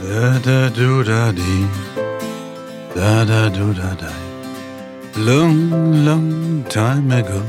[0.00, 1.66] Da da do da di.
[2.94, 5.20] Da da do da di.
[5.20, 5.70] Long,
[6.06, 7.42] long time ago,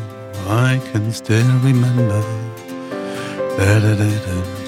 [0.49, 2.21] I can still remember.
[3.57, 4.61] Da da da da.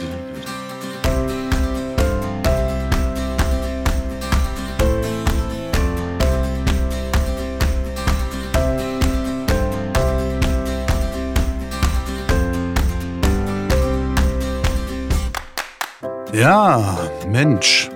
[16.34, 16.97] Ja,
[17.34, 17.89] Mensch.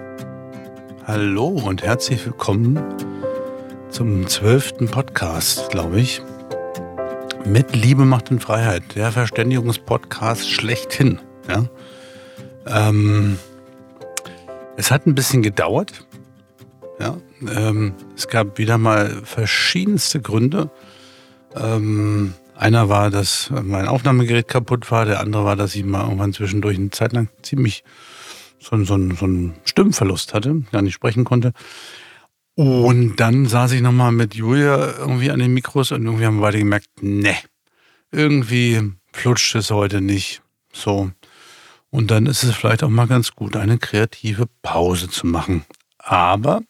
[1.06, 2.80] Hallo und herzlich willkommen
[3.92, 6.24] zum zwölften Podcast, glaube ich.
[7.46, 8.96] Mit Liebe, Macht und Freiheit.
[8.96, 11.20] Der Verständigungspodcast schlechthin.
[11.48, 11.70] Ja?
[12.66, 13.38] Ähm,
[14.76, 16.08] es hat ein bisschen gedauert.
[17.00, 17.18] Ja?
[17.48, 20.72] Ähm, es gab wieder mal verschiedenste Gründe.
[21.56, 26.34] Ähm, einer war, dass mein Aufnahmegerät kaputt war, der andere war, dass ich mal irgendwann
[26.34, 27.84] zwischendurch eine Zeit lang ziemlich
[28.60, 31.54] so, so, so einen Stimmverlust hatte, gar nicht sprechen konnte.
[32.56, 36.42] Und dann saß ich nochmal mit Julia irgendwie an den Mikros und irgendwie haben wir
[36.42, 37.36] beide gemerkt, ne,
[38.12, 38.82] irgendwie
[39.14, 40.42] flutscht es heute nicht.
[40.74, 41.12] So.
[41.90, 45.66] Und dann ist es vielleicht auch mal ganz gut, eine kreative Pause zu machen.
[46.00, 46.62] Aber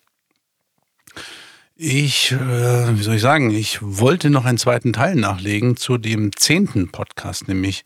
[1.75, 6.35] ich, äh, wie soll ich sagen, ich wollte noch einen zweiten Teil nachlegen zu dem
[6.35, 7.85] zehnten Podcast, nämlich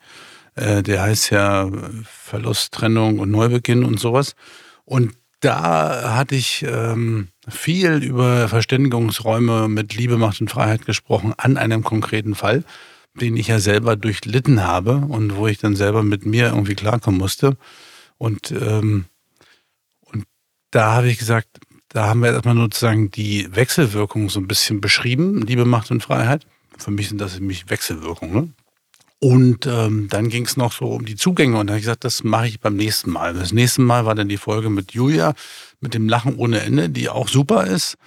[0.55, 1.69] äh, der heißt ja
[2.03, 4.35] Verlust, Trennung und Neubeginn und sowas.
[4.85, 11.57] Und da hatte ich ähm, viel über Verständigungsräume mit Liebe, Macht und Freiheit gesprochen an
[11.57, 12.63] einem konkreten Fall,
[13.15, 17.19] den ich ja selber durchlitten habe und wo ich dann selber mit mir irgendwie klarkommen
[17.19, 17.57] musste.
[18.17, 19.05] Und, ähm,
[20.01, 20.25] und
[20.69, 21.47] da habe ich gesagt,
[21.89, 26.45] da haben wir erstmal sozusagen die Wechselwirkung so ein bisschen beschrieben, Liebe, Macht und Freiheit.
[26.77, 28.33] Für mich sind das nämlich Wechselwirkungen.
[28.33, 28.53] Ne?
[29.23, 32.05] Und ähm, dann ging es noch so um die Zugänge und da habe ich gesagt,
[32.05, 33.35] das mache ich beim nächsten Mal.
[33.35, 35.35] Das nächste Mal war dann die Folge mit Julia,
[35.79, 37.97] mit dem Lachen ohne Ende, die auch super ist.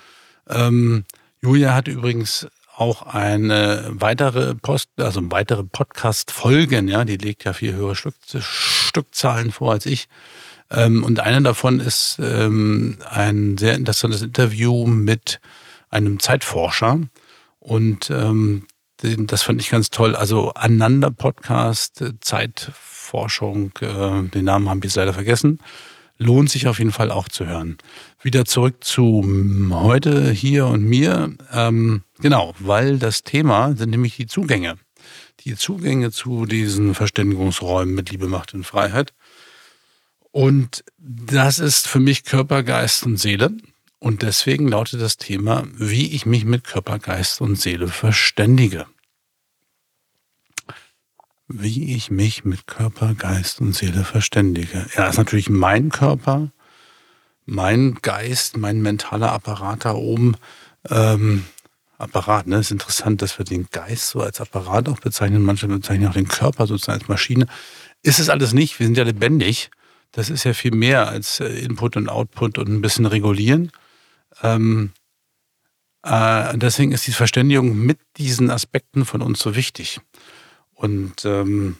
[0.49, 1.05] Ähm,
[1.41, 7.75] Julia hat übrigens auch eine weitere Post, also weitere Podcast-Folgen, ja, die legt ja viel
[7.75, 10.09] höhere Stück, Stückzahlen vor als ich.
[10.69, 15.41] Ähm, und eine davon ist ähm, ein sehr interessantes Interview mit
[15.91, 16.99] einem Zeitforscher.
[17.61, 18.67] Und ähm,
[19.05, 20.17] das fand ich ganz toll.
[20.17, 25.59] Also Ananda Podcast, äh, Zeitforschung, äh, den Namen haben wir leider vergessen.
[26.17, 27.77] Lohnt sich auf jeden Fall auch zu hören.
[28.23, 29.25] Wieder zurück zu
[29.73, 31.35] heute, hier und mir.
[31.53, 34.77] Ähm, genau, weil das Thema sind nämlich die Zugänge.
[35.41, 39.13] Die Zugänge zu diesen Verständigungsräumen mit Liebe, Macht und Freiheit.
[40.31, 43.51] Und das ist für mich Körper, Geist und Seele.
[43.99, 48.87] Und deswegen lautet das Thema, wie ich mich mit Körper, Geist und Seele verständige
[51.49, 54.87] wie ich mich mit Körper, Geist und Seele verständige.
[54.97, 56.53] Ja, ist natürlich mein Körper,
[57.45, 60.37] mein Geist, mein mentaler Apparat da oben.
[60.89, 61.45] Ähm,
[61.99, 62.59] Apparat, ne?
[62.59, 65.43] Ist interessant, dass wir den Geist so als Apparat auch bezeichnen.
[65.43, 67.47] Manche bezeichnen auch den Körper sozusagen als Maschine.
[68.03, 68.79] Ist es alles nicht.
[68.79, 69.71] Wir sind ja lebendig.
[70.13, 73.71] Das ist ja viel mehr als äh, Input und Output und ein bisschen regulieren.
[74.43, 74.93] Ähm,
[76.03, 80.01] äh, deswegen ist die Verständigung mit diesen Aspekten von uns so wichtig.
[80.75, 81.77] Und ähm,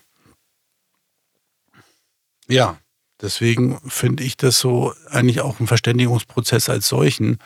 [2.49, 2.79] ja,
[3.21, 7.39] deswegen finde ich das so eigentlich auch ein Verständigungsprozess als solchen,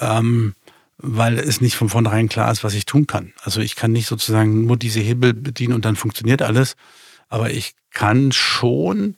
[0.00, 0.54] ähm,
[0.98, 3.32] weil es nicht von vornherein klar ist, was ich tun kann.
[3.42, 6.76] Also ich kann nicht sozusagen nur diese Hebel bedienen und dann funktioniert alles,
[7.28, 9.16] aber ich kann schon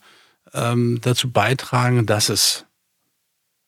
[0.53, 2.67] ähm, dazu beitragen, dass es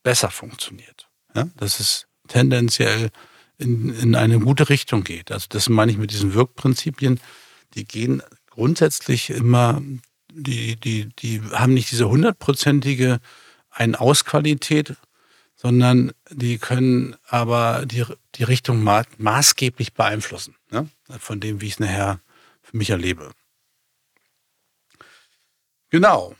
[0.02, 1.08] besser funktioniert.
[1.34, 1.48] Ja?
[1.56, 3.10] Dass es tendenziell
[3.58, 5.30] in, in eine gute Richtung geht.
[5.30, 7.20] Also das meine ich mit diesen Wirkprinzipien
[7.74, 9.82] die gehen grundsätzlich immer,
[10.32, 13.20] die, die, die haben nicht diese hundertprozentige
[13.70, 14.96] Ein-Aus-Qualität,
[15.56, 18.04] sondern die können aber die,
[18.36, 20.88] die Richtung ma maßgeblich beeinflussen, ne?
[21.18, 22.20] von dem, wie ich es nachher
[22.62, 23.30] für mich erlebe.
[25.90, 26.34] Genau.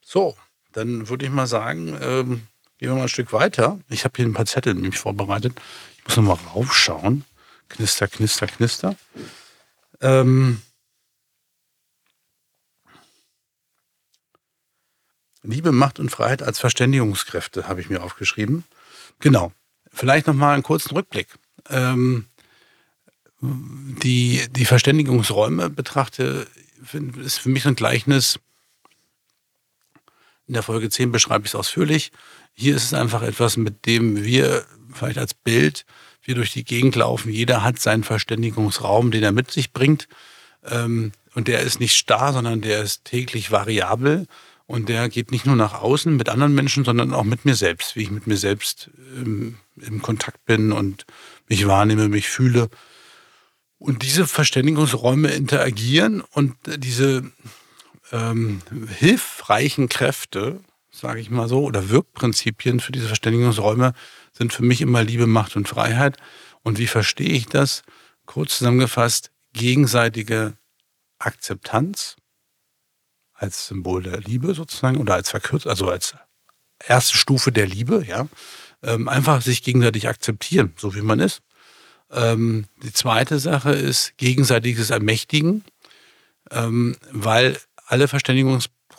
[0.00, 0.36] So,
[0.72, 2.46] dann würde ich mal sagen, ähm,
[2.78, 3.80] gehen wir mal ein Stück weiter.
[3.88, 5.60] Ich habe hier ein paar Zettel nämlich vorbereitet.
[5.98, 7.24] Ich muss noch mal raufschauen.
[7.74, 8.96] Knister, knister, knister.
[10.00, 10.62] Ähm,
[15.42, 18.64] Liebe, Macht und Freiheit als Verständigungskräfte habe ich mir aufgeschrieben.
[19.18, 19.52] Genau.
[19.92, 21.28] Vielleicht noch mal einen kurzen Rückblick.
[21.68, 22.26] Ähm,
[23.40, 26.46] die, die Verständigungsräume betrachte,
[27.24, 28.38] ist für mich ein Gleichnis.
[30.46, 32.12] In der Folge 10 beschreibe ich es ausführlich.
[32.54, 35.84] Hier ist es einfach etwas, mit dem wir vielleicht als Bild
[36.24, 37.30] wir durch die Gegend laufen.
[37.30, 40.08] Jeder hat seinen Verständigungsraum, den er mit sich bringt.
[40.64, 44.26] Ähm, und der ist nicht starr, sondern der ist täglich variabel.
[44.66, 47.96] Und der geht nicht nur nach außen mit anderen Menschen, sondern auch mit mir selbst,
[47.96, 51.04] wie ich mit mir selbst ähm, im Kontakt bin und
[51.48, 52.70] mich wahrnehme, mich fühle.
[53.78, 57.30] Und diese Verständigungsräume interagieren und diese
[58.12, 58.62] ähm,
[58.96, 60.60] hilfreichen Kräfte,
[60.90, 63.92] sage ich mal so, oder Wirkprinzipien für diese Verständigungsräume
[64.36, 66.16] sind für mich immer Liebe, Macht und Freiheit.
[66.62, 67.82] Und wie verstehe ich das?
[68.26, 70.56] Kurz zusammengefasst, gegenseitige
[71.18, 72.16] Akzeptanz
[73.34, 76.14] als Symbol der Liebe sozusagen oder als verkürzt, also als
[76.86, 78.28] erste Stufe der Liebe, ja.
[78.82, 81.40] Ähm, einfach sich gegenseitig akzeptieren, so wie man ist.
[82.10, 85.64] Ähm, die zweite Sache ist gegenseitiges Ermächtigen,
[86.50, 88.08] ähm, weil alle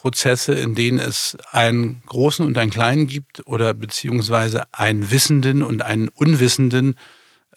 [0.05, 5.81] Verständigungsprozesse, in denen es einen Großen und einen Kleinen gibt oder beziehungsweise einen Wissenden und
[5.81, 6.95] einen Unwissenden,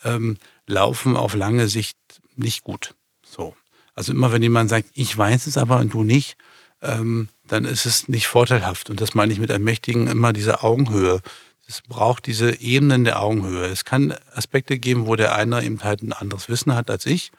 [0.05, 1.99] ähm, laufen auf lange Sicht
[2.37, 2.95] nicht gut.
[3.23, 3.55] So.
[3.95, 6.37] Also immer wenn jemand sagt, ich weiß es aber und du nicht,
[6.83, 8.91] ähm, dann ist es nicht vorteilhaft.
[8.91, 11.21] Und das meine ich mit Ermächtigen immer diese Augenhöhe.
[11.67, 13.67] Es braucht diese Ebenen der Augenhöhe.
[13.67, 17.33] Es kann Aspekte geben, wo der eine eben halt ein anderes Wissen hat als ich,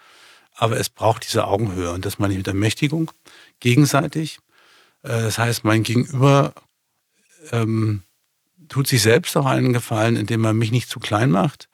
[0.55, 1.91] aber es braucht diese Augenhöhe.
[1.91, 3.11] Und das meine ich mit Ermächtigung,
[3.59, 4.39] gegenseitig.
[5.03, 6.53] Äh, das heißt, mein Gegenüber
[7.51, 8.03] ähm,
[8.67, 11.69] tut sich selbst auch einen Gefallen, indem er mich nicht zu klein macht,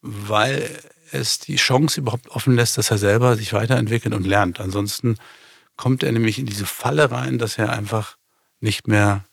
[0.00, 0.68] weil
[1.12, 4.60] es die Chance überhaupt offen lässt, dass er selber sich weiterentwickelt und lernt.
[4.60, 5.16] Ansonsten
[5.76, 8.16] kommt er nämlich in diese Falle rein, dass er einfach
[8.60, 9.24] nicht mehr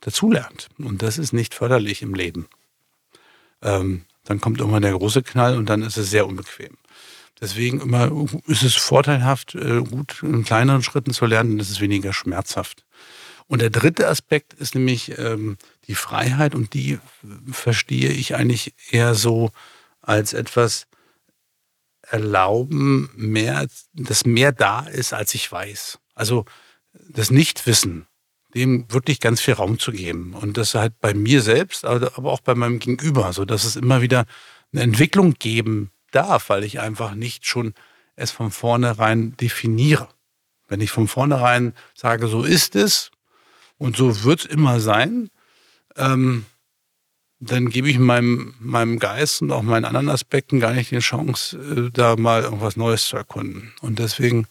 [0.00, 0.68] dazulernt.
[0.78, 2.48] Und das ist nicht förderlich im Leben.
[3.62, 6.76] Ähm, dann kommt irgendwann der große Knall und dann ist es sehr unbequem.
[7.40, 8.10] Deswegen immer
[8.46, 12.84] ist es vorteilhaft, äh, gut in kleineren Schritten zu lernen, dann ist weniger schmerzhaft.
[13.46, 15.56] Und der dritte Aspekt ist nämlich ähm,
[15.88, 16.98] die Freiheit und die
[17.50, 19.50] verstehe ich eigentlich eher so
[20.02, 20.86] als etwas,
[22.10, 25.98] erlauben, mehr, dass mehr da ist, als ich weiß.
[26.14, 26.44] Also
[26.92, 28.06] das Nichtwissen,
[28.54, 30.34] dem wirklich ganz viel Raum zu geben.
[30.34, 34.02] Und das halt bei mir selbst, aber auch bei meinem Gegenüber, so dass es immer
[34.02, 34.26] wieder
[34.72, 37.74] eine Entwicklung geben darf, weil ich einfach nicht schon
[38.16, 40.08] es von vornherein definiere.
[40.68, 43.10] Wenn ich von vornherein sage, so ist es
[43.78, 45.30] und so wird es immer sein,
[45.96, 46.46] ähm,
[47.40, 51.56] dann gebe ich meinem, meinem Geist und auch meinen anderen Aspekten gar nicht die Chance,
[51.58, 53.72] äh, da mal irgendwas Neues zu erkunden.
[53.80, 54.46] Und deswegen,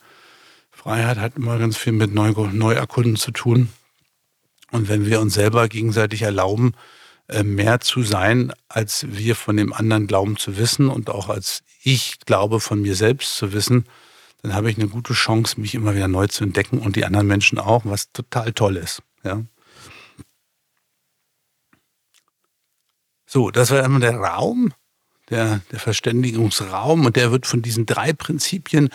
[0.71, 3.69] Freiheit hat immer ganz viel mit Neu Neuerkunden zu tun.
[4.71, 6.73] Und wenn wir uns selber gegenseitig erlauben,
[7.43, 12.19] mehr zu sein, als wir von dem anderen glauben zu wissen und auch als ich
[12.25, 13.85] glaube von mir selbst zu wissen,
[14.41, 17.27] dann habe ich eine gute Chance, mich immer wieder neu zu entdecken und die anderen
[17.27, 19.01] Menschen auch, was total toll ist.
[19.23, 19.43] Ja.
[23.25, 24.73] So, das war einmal der Raum,
[25.29, 28.89] der, der Verständigungsraum und der wird von diesen drei Prinzipien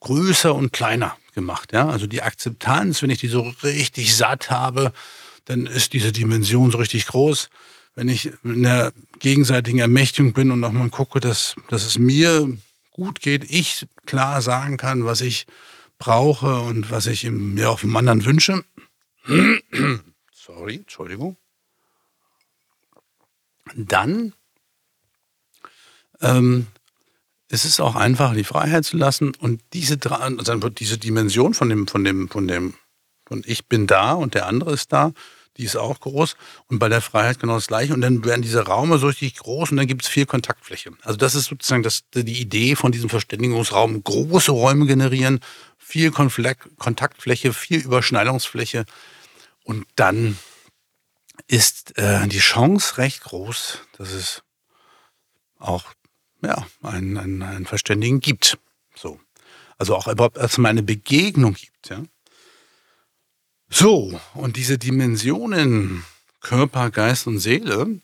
[0.00, 1.72] größer und kleiner gemacht.
[1.72, 1.88] Ja?
[1.88, 4.92] Also die Akzeptanz, wenn ich die so richtig satt habe,
[5.44, 7.50] dann ist diese Dimension so richtig groß.
[7.94, 12.56] Wenn ich in der gegenseitigen Ermächtigung bin und nochmal gucke, dass, dass es mir
[12.90, 15.46] gut geht, ich klar sagen kann, was ich
[15.98, 18.64] brauche und was ich mir auch vom anderen wünsche.
[20.32, 21.36] Sorry, Entschuldigung
[23.74, 24.32] dann
[26.20, 26.66] ähm,
[27.48, 31.86] ist es auch einfach, die Freiheit zu lassen und diese, also diese Dimension von dem,
[31.86, 32.74] von dem, von dem,
[33.26, 35.12] von ich bin da und der andere ist da,
[35.56, 38.66] die ist auch groß und bei der Freiheit genau das gleiche und dann werden diese
[38.66, 40.92] Raume so richtig groß und dann gibt es viel Kontaktfläche.
[41.02, 45.40] Also das ist sozusagen das, die Idee von diesem Verständigungsraum, große Räume generieren,
[45.78, 48.84] viel Kontaktfläche, viel Überschneidungsfläche
[49.62, 50.38] und dann
[51.46, 54.42] ist äh, die Chance recht groß, dass es
[55.58, 55.92] auch
[56.42, 58.58] ja, einen, einen, einen Verständigen gibt.
[58.94, 59.20] So.
[59.78, 61.90] Also auch überhaupt erstmal eine Begegnung gibt.
[61.90, 62.02] Ja?
[63.76, 66.04] So, und diese Dimensionen
[66.40, 68.00] Körper, Geist und Seele,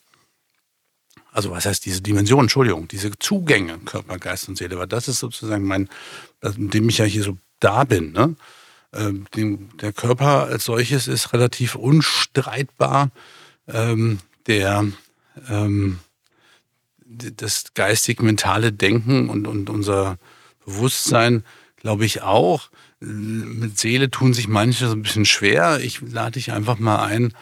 [1.31, 5.21] also was heißt diese Dimension, Entschuldigung, diese Zugänge Körper, Geist und Seele, weil das ist
[5.21, 5.89] sozusagen mein,
[6.43, 8.11] in dem ich ja hier so da bin.
[8.11, 8.35] Ne?
[8.93, 9.27] Ähm,
[9.81, 13.12] der Körper als solches ist relativ unstreitbar.
[13.69, 14.85] Ähm, der,
[15.49, 16.00] ähm,
[17.07, 20.19] das geistig-mentale Denken und unser
[20.65, 21.45] Bewusstsein,
[21.77, 22.71] glaube ich, auch.
[23.00, 25.80] Mit Seele tun sich manche so ein bisschen schwer.
[25.80, 27.33] Ich lade dich einfach mal ein,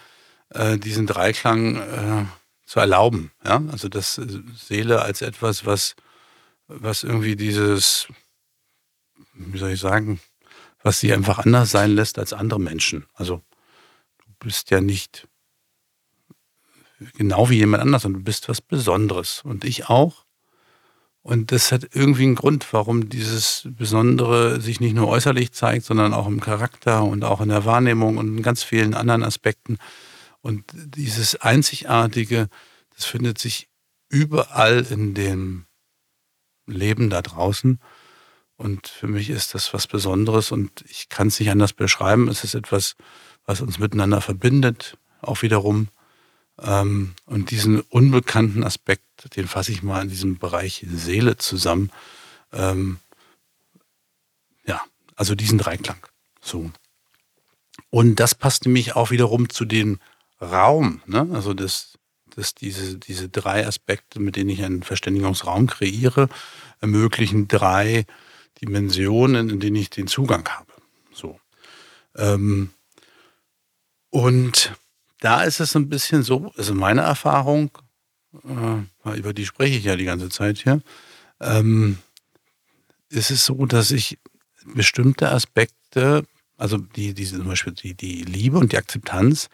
[0.51, 2.25] äh, diesen Dreiklang äh,
[2.65, 3.33] zu erlauben.
[3.45, 3.63] Ja?
[3.73, 4.21] Also das
[4.55, 5.97] Seele als etwas, was,
[6.69, 8.07] was irgendwie dieses,
[9.35, 10.21] wie soll ich sagen,
[10.83, 13.07] was sie einfach anders sein lässt als andere Menschen.
[13.15, 13.43] Also
[14.19, 15.27] du bist ja nicht
[17.15, 20.25] genau wie jemand anders und du bist was Besonderes und ich auch.
[21.29, 26.15] Und das hat irgendwie einen Grund, warum dieses Besondere sich nicht nur äußerlich zeigt, sondern
[26.15, 29.77] auch im Charakter und auch in der Wahrnehmung und in ganz vielen anderen Aspekten.
[30.41, 32.49] Und dieses Einzigartige,
[32.97, 33.69] das findet sich
[34.09, 35.67] überall in dem
[36.65, 37.79] Leben da draußen.
[38.57, 42.29] Und für mich ist das was Besonderes und ich kann es nicht anders beschreiben.
[42.29, 42.97] Es ist etwas,
[43.45, 45.89] was uns miteinander verbindet, auch wiederum.
[46.61, 51.91] Ähm, und diesen unbekannten Aspekt, den fasse ich mal in diesem Bereich Seele zusammen.
[52.53, 52.99] Ähm,
[54.67, 54.83] ja,
[55.15, 56.05] also diesen Dreiklang.
[56.41, 56.71] So.
[57.91, 59.99] Und das passt nämlich auch wiederum zu dem
[60.41, 61.29] Raum, ne?
[61.33, 61.99] also das,
[62.35, 66.29] das diese, diese drei Aspekte, mit denen ich einen Verständigungsraum kreiere,
[66.81, 68.07] ermöglichen drei
[68.61, 70.73] Dimensionen, in denen ich den Zugang habe.
[71.13, 71.41] So.
[72.17, 72.71] Ähm,
[74.11, 74.73] und
[75.21, 77.71] da ist es ein bisschen so, also meine Erfahrung,
[78.45, 80.81] äh, über die spreche ich ja die ganze Zeit hier,
[81.41, 81.99] ähm,
[83.09, 84.19] ist es so, dass ich
[84.65, 86.25] bestimmte Aspekte,
[86.57, 89.49] also die, diese, zum Beispiel die, die Liebe und die Akzeptanz,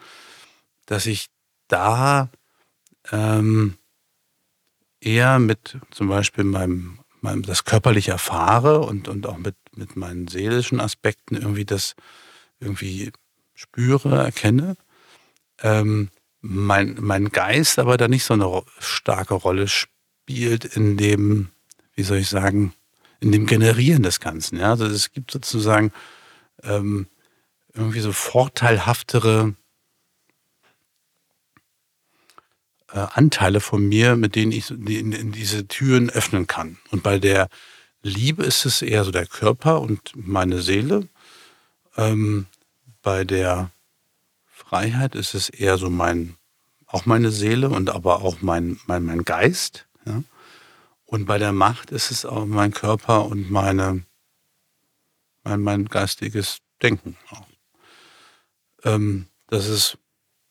[0.87, 1.29] dass ich
[1.69, 2.31] da
[3.11, 3.77] ähm,
[5.01, 10.29] eher mit zum Beispiel meinem, meinem das körperlich erfahre und, und auch mit, mit meinen
[10.29, 11.95] seelischen Aspekten irgendwie das
[12.61, 13.13] irgendwie
[13.55, 14.77] spüre, erkenne
[15.65, 16.11] ähm,
[16.43, 21.49] mein, mein Geist aber da nicht so eine starke Rolle spielt in dem,
[21.95, 22.75] wie soll ich sagen,
[23.21, 24.59] in dem Generieren des Ganzen.
[24.59, 24.71] Ja?
[24.71, 25.91] Also es gibt sozusagen
[26.63, 27.07] ähm,
[27.73, 29.55] irgendwie so vorteilhaftere
[32.93, 36.77] äh, Anteile von mir, mit denen ich in, in diese Türen öffnen kann.
[36.91, 37.49] Und bei der
[38.03, 41.09] Liebe ist es eher so der Körper und meine Seele.
[41.97, 42.47] Ähm,
[43.03, 43.71] bei der
[44.67, 46.37] Freiheit ist es eher so mein,
[46.87, 49.87] auch meine Seele und aber auch mein, mein, mein Geist.
[50.07, 50.23] Ja?
[51.05, 54.05] Und bei der Macht ist es auch mein Körper und meine,
[55.43, 57.47] mein, mein geistiges Denken auch.
[58.85, 59.99] Ähm, das ist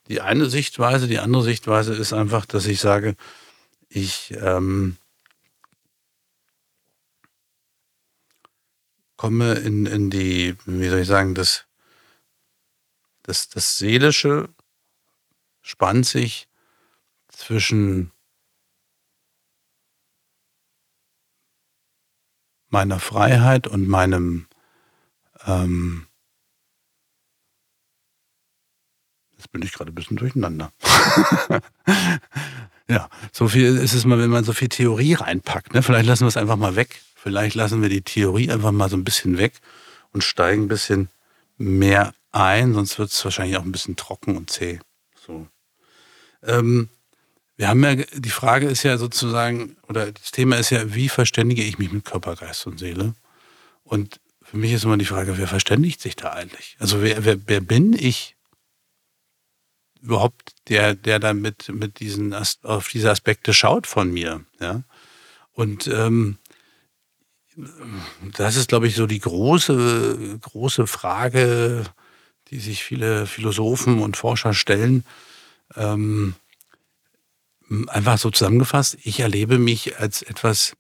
[0.08, 1.08] die eine Sichtweise.
[1.08, 3.16] Die andere Sichtweise ist einfach, dass ich sage,
[3.90, 4.98] ich ähm,
[9.18, 11.66] komme in, in die, wie soll ich sagen, das
[13.24, 14.50] das, das Seelische
[15.62, 16.48] spannt sich
[17.30, 18.12] zwischen
[22.70, 24.48] meiner Freiheit und meinem
[25.46, 26.08] ähm,
[29.44, 30.72] Jetzt bin ich gerade ein bisschen durcheinander.
[32.88, 35.74] ja, so viel ist es mal, wenn man so viel Theorie reinpackt.
[35.74, 35.84] Ne?
[35.84, 37.02] Vielleicht lassen wir es einfach mal weg.
[37.14, 39.60] Vielleicht lassen wir die Theorie einfach mal so ein bisschen weg
[40.14, 41.10] und steigen ein bisschen
[41.58, 44.80] mehr ein, sonst wird es wahrscheinlich auch ein bisschen trocken und zäh.
[45.26, 45.48] So.
[46.42, 46.90] Ähm,
[47.56, 51.64] wir haben ja, die Frage ist ja sozusagen, oder das Thema ist ja, wie verständige
[51.64, 53.14] ich mich mit Körper, Geist und Seele?
[53.84, 56.76] Und für mich ist immer die Frage, wer verständigt sich da eigentlich?
[56.80, 58.36] Also wer, wer, wer bin ich
[60.02, 64.44] überhaupt, der, der da mit, mit diesen, auf diese Aspekte schaut von mir?
[64.60, 64.84] Ja?
[65.54, 66.40] Und ähm,
[68.36, 71.84] das ist, glaube ich, so die große, große Frage,
[72.50, 75.06] die sich viele Philosophen und Forscher stellen.
[75.76, 76.36] Ähm,
[77.88, 80.76] einfach so zusammengefasst, ich erlebe mich als etwas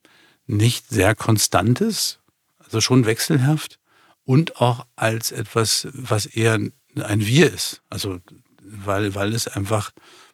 [0.46, 2.20] nicht sehr Konstantes,
[2.60, 3.80] also schon wechselhaft
[4.26, 6.60] und auch als etwas, was eher
[6.96, 7.82] ein Wir ist.
[7.90, 8.20] Also
[8.62, 9.92] weil, weil es einfach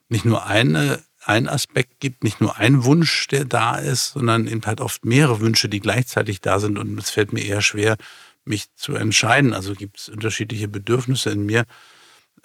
[0.08, 4.66] nicht nur eine, ein Aspekt gibt, nicht nur ein Wunsch, der da ist, sondern eben
[4.66, 6.78] halt oft mehrere Wünsche, die gleichzeitig da sind.
[6.78, 7.98] Und es fällt mir eher schwer,
[8.46, 9.54] mich zu entscheiden.
[9.54, 11.66] Also gibt es unterschiedliche Bedürfnisse in mir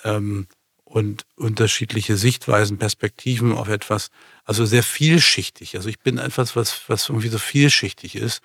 [0.04, 0.46] ähm,
[0.84, 4.10] und unterschiedliche Sichtweisen, Perspektiven auf etwas.
[4.44, 5.76] Also sehr vielschichtig.
[5.76, 8.42] Also ich bin etwas, was, was irgendwie so vielschichtig ist.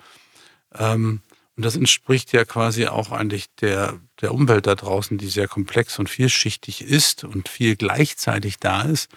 [0.74, 1.22] Ähm,
[1.56, 5.98] und das entspricht ja quasi auch eigentlich der, der Umwelt da draußen, die sehr komplex
[5.98, 9.10] und vielschichtig ist und viel gleichzeitig da ist.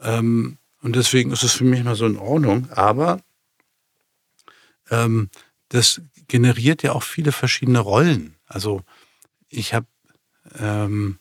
[0.00, 2.68] Ähm, und deswegen ist es für mich mal so in Ordnung.
[2.72, 3.20] Aber
[4.90, 5.30] ähm,
[5.68, 8.36] das generiert ja auch viele verschiedene Rollen.
[8.46, 8.82] Also
[9.48, 9.86] ich habe,
[10.58, 11.18] ähm,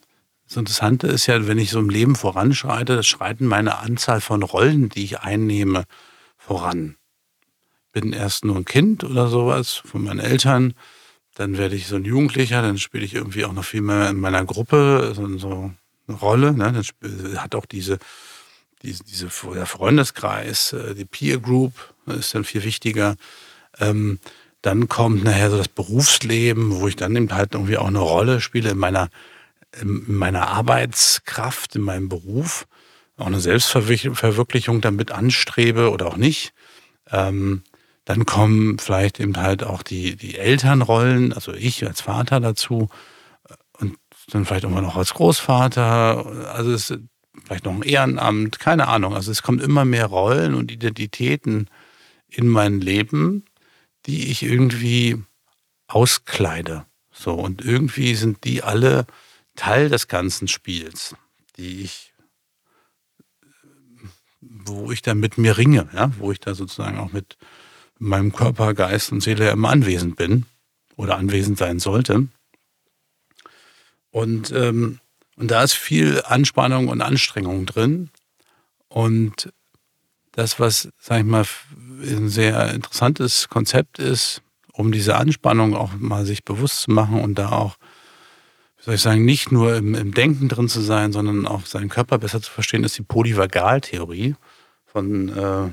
[0.47, 4.43] das Interessante ist ja, wenn ich so im Leben voranschreite, das schreiten meine Anzahl von
[4.43, 5.85] Rollen, die ich einnehme,
[6.37, 6.95] voran.
[7.91, 10.73] Bin erst nur ein Kind oder sowas von meinen Eltern,
[11.35, 14.19] dann werde ich so ein Jugendlicher, dann spiele ich irgendwie auch noch viel mehr in
[14.19, 16.53] meiner Gruppe, so, eine Rolle.
[16.53, 16.83] Ne?
[17.01, 17.99] Dann hat auch diese,
[18.81, 21.73] diese, diese der Freundeskreis, äh, die Peer Group
[22.05, 23.17] ist dann viel wichtiger.
[23.79, 24.19] Ähm,
[24.67, 28.41] dann kommt nachher so das Berufsleben, wo ich dann eben halt irgendwie auch eine Rolle
[28.41, 29.09] spiele in meiner,
[29.81, 32.67] in meiner Arbeitskraft, in meinem Beruf,
[33.17, 36.53] auch eine Selbstverwirklichung damit anstrebe oder auch nicht.
[37.09, 37.63] Ähm,
[38.05, 42.87] Dann kommen vielleicht eben halt auch die, die Elternrollen, also ich als Vater dazu
[43.79, 43.97] und
[44.31, 46.25] dann vielleicht irgendwann noch als Großvater.
[46.53, 46.99] Also es ist
[47.45, 49.13] vielleicht noch ein Ehrenamt, keine Ahnung.
[49.13, 51.69] Also es kommen immer mehr Rollen und Identitäten
[52.29, 53.43] in mein Leben,
[54.07, 55.21] die ich irgendwie
[55.87, 56.85] auskleide.
[57.11, 59.05] So, und irgendwie sind die alle
[59.55, 61.15] Teil des ganzen Spiels,
[61.57, 62.13] die ich,
[64.39, 67.37] wo ich da mit mir ringe, ja, wo ich da sozusagen auch mit
[67.99, 70.45] meinem Körper, Geist und Seele immer anwesend bin
[70.95, 72.27] oder anwesend sein sollte.
[74.11, 74.99] Und, ähm,
[75.35, 78.09] und da ist viel Anspannung und Anstrengung drin.
[78.87, 79.51] Und
[80.31, 81.45] das, was, sag ich mal,
[82.01, 84.41] ein sehr interessantes Konzept ist,
[84.73, 87.77] um diese Anspannung auch mal sich bewusst zu machen und da auch,
[88.77, 91.89] wie soll ich sagen, nicht nur im, im Denken drin zu sein, sondern auch seinen
[91.89, 94.35] Körper besser zu verstehen, ist die Polyvagaltheorie
[94.85, 95.69] von äh,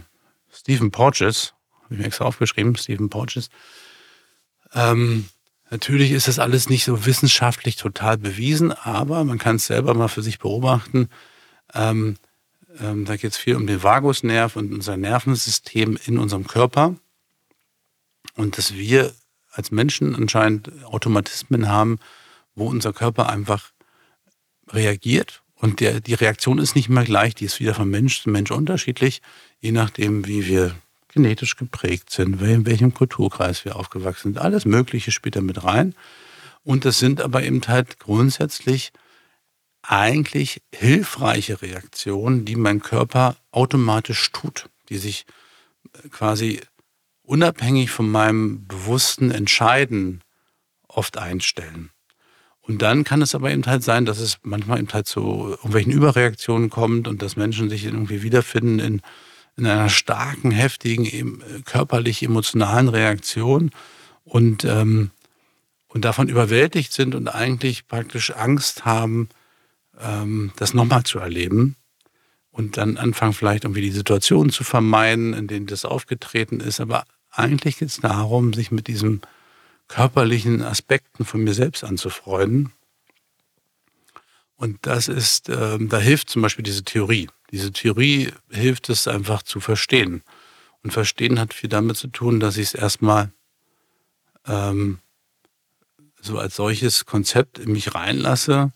[0.50, 1.54] Stephen Porges.
[1.82, 3.50] Habe ich mir extra aufgeschrieben, Stephen Porges.
[4.72, 5.26] Ähm,
[5.70, 10.08] natürlich ist das alles nicht so wissenschaftlich total bewiesen, aber man kann es selber mal
[10.08, 11.08] für sich beobachten.
[11.74, 12.16] Ähm,
[12.80, 16.96] ähm, da geht es viel um den Vagusnerv und unser Nervensystem in unserem Körper.
[18.36, 19.14] Und dass wir
[19.52, 21.98] als Menschen anscheinend Automatismen haben,
[22.54, 23.70] wo unser Körper einfach
[24.68, 25.42] reagiert.
[25.54, 28.50] Und der, die Reaktion ist nicht immer gleich, die ist wieder von Mensch zu Mensch
[28.50, 29.22] unterschiedlich,
[29.60, 30.74] je nachdem, wie wir
[31.08, 34.38] genetisch geprägt sind, in welchem Kulturkreis wir aufgewachsen sind.
[34.38, 35.94] Alles Mögliche spielt da mit rein.
[36.64, 38.92] Und das sind aber eben halt grundsätzlich
[39.86, 45.26] eigentlich hilfreiche Reaktionen, die mein Körper automatisch tut, die sich
[46.10, 46.60] quasi
[47.22, 50.22] unabhängig von meinem bewussten Entscheiden
[50.88, 51.90] oft einstellen.
[52.60, 55.92] Und dann kann es aber eben halt sein, dass es manchmal eben halt zu irgendwelchen
[55.92, 59.02] Überreaktionen kommt und dass Menschen sich irgendwie wiederfinden in,
[59.56, 63.70] in einer starken, heftigen, körperlich-emotionalen Reaktion
[64.24, 65.10] und, ähm,
[65.88, 69.28] und davon überwältigt sind und eigentlich praktisch Angst haben,
[70.00, 71.76] ähm, das nochmal zu erleben
[72.50, 77.04] und dann anfangen vielleicht irgendwie die Situation zu vermeiden, in denen das aufgetreten ist, aber
[77.30, 79.22] eigentlich geht es darum, sich mit diesen
[79.88, 82.72] körperlichen Aspekten von mir selbst anzufreunden.
[84.56, 87.28] Und das ist, äh, da hilft zum Beispiel diese Theorie.
[87.50, 90.22] Diese Theorie hilft es einfach zu verstehen.
[90.82, 93.32] Und verstehen hat viel damit zu tun, dass ich es erstmal
[94.46, 94.98] ähm,
[96.20, 98.72] so als solches Konzept in mich reinlasse,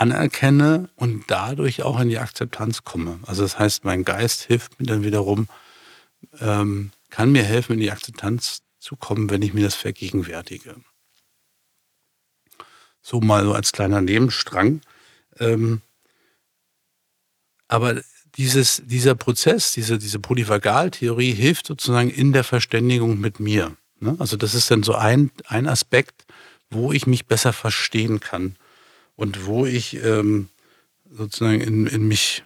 [0.00, 3.18] anerkenne und dadurch auch in die Akzeptanz komme.
[3.26, 5.48] Also das heißt, mein Geist hilft mir dann wiederum,
[6.40, 10.76] ähm, kann mir helfen, in die Akzeptanz zu kommen, wenn ich mir das vergegenwärtige.
[13.00, 14.80] So mal so als kleiner Nebenstrang.
[15.38, 15.80] Ähm,
[17.68, 18.02] aber
[18.36, 23.76] dieses, dieser Prozess, diese, diese Polyvagaltheorie hilft sozusagen in der Verständigung mit mir.
[23.98, 24.16] Ne?
[24.18, 26.26] Also das ist dann so ein, ein Aspekt,
[26.68, 28.56] wo ich mich besser verstehen kann
[29.16, 30.48] und wo ich ähm,
[31.10, 32.44] sozusagen in, in mich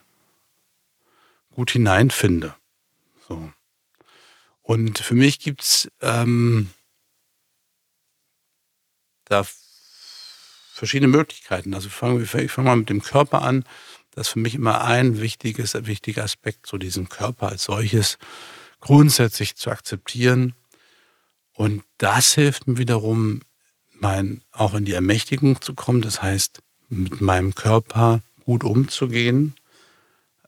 [1.51, 2.55] gut hineinfinde.
[3.29, 3.53] So.
[4.63, 6.71] Und für mich gibt es ähm,
[9.25, 9.45] da
[10.73, 11.75] verschiedene Möglichkeiten.
[11.75, 13.65] Also fangen wir, ich fange mal mit dem Körper an.
[14.13, 18.19] Das ist für mich immer ein wichtiges, ein wichtiger Aspekt, so diesen Körper als solches
[18.81, 20.55] grundsätzlich zu akzeptieren.
[21.53, 23.43] Und das hilft mir wiederum,
[24.01, 26.03] mein, auch in die Ermächtigung zu kommen.
[26.03, 29.55] Das heißt, mit meinem Körper gut umzugehen,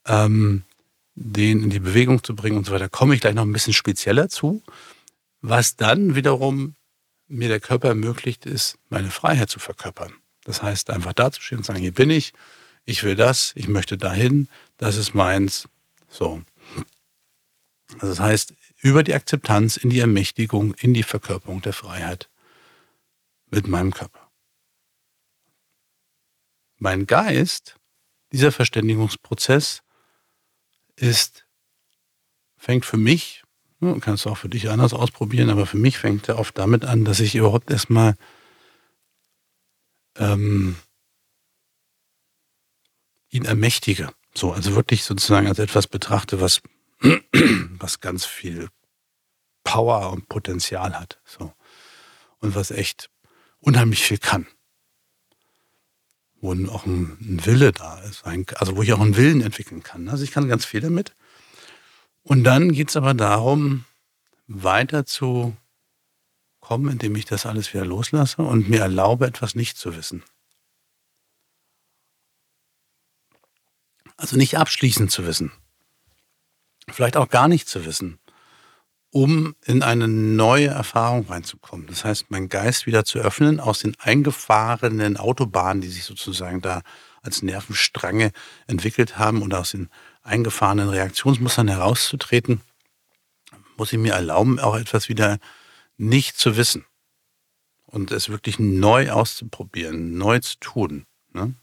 [0.07, 0.63] ähm,
[1.15, 3.75] den in die Bewegung zu bringen und so weiter, komme ich gleich noch ein bisschen
[3.75, 4.63] spezieller zu.
[5.41, 6.75] Was dann wiederum
[7.29, 10.13] mir der Körper ermöglicht, ist, meine Freiheit zu verkörpern.
[10.45, 12.33] Das heißt, einfach dazustehen und sagen, hier bin ich,
[12.85, 15.69] ich will das, ich möchte dahin, das ist meins.
[16.09, 16.43] So.
[17.95, 22.29] Also das heißt, über die Akzeptanz in die Ermächtigung, in die Verkörperung der Freiheit
[23.53, 24.31] mit meinem Körper.
[26.79, 27.77] Mein Geist,
[28.33, 29.83] dieser Verständigungsprozess,
[30.97, 31.47] ist,
[32.57, 33.45] fängt für mich,
[34.01, 37.05] kannst du auch für dich anders ausprobieren, aber für mich fängt er oft damit an,
[37.05, 38.17] dass ich überhaupt erstmal
[40.17, 40.77] ähm,
[43.31, 44.13] ihn ermächtige.
[44.35, 46.63] So, also wirklich sozusagen als etwas betrachte, was,
[47.79, 48.69] was ganz viel
[49.63, 51.21] Power und Potenzial hat.
[51.25, 51.53] So.
[52.39, 53.12] Und was echt
[53.63, 54.47] unheimlich viel kann
[56.43, 60.09] wo auch ein, Wille da ist, also wo ich auch einen Willen entwickeln kann.
[60.09, 61.15] Also ich kann ganz viel damit.
[62.25, 63.85] Und dann geht es aber darum,
[64.49, 65.57] weiter zu
[66.61, 70.25] kommen, indem ich das alles wieder loslasse und mir erlaube, etwas nicht zu wissen.
[74.17, 75.53] Also nicht abschließend zu wissen.
[76.89, 78.19] Vielleicht auch gar nicht zu wissen.
[79.13, 81.87] Um in eine neue Erfahrung reinzukommen.
[81.87, 86.81] Das heißt, meinen Geist wieder zu öffnen, aus den eingefahrenen Autobahnen, die sich sozusagen da
[87.21, 88.33] als Nervenstränge
[88.67, 89.91] entwickelt haben und aus den
[90.23, 92.63] eingefahrenen Reaktionsmustern herauszutreten,
[93.77, 95.39] muss ich mir erlauben, auch etwas wieder
[95.99, 96.87] nicht zu wissen
[97.85, 101.05] und es wirklich neu auszuprobieren, neu zu tun.
[101.35, 101.55] Ne?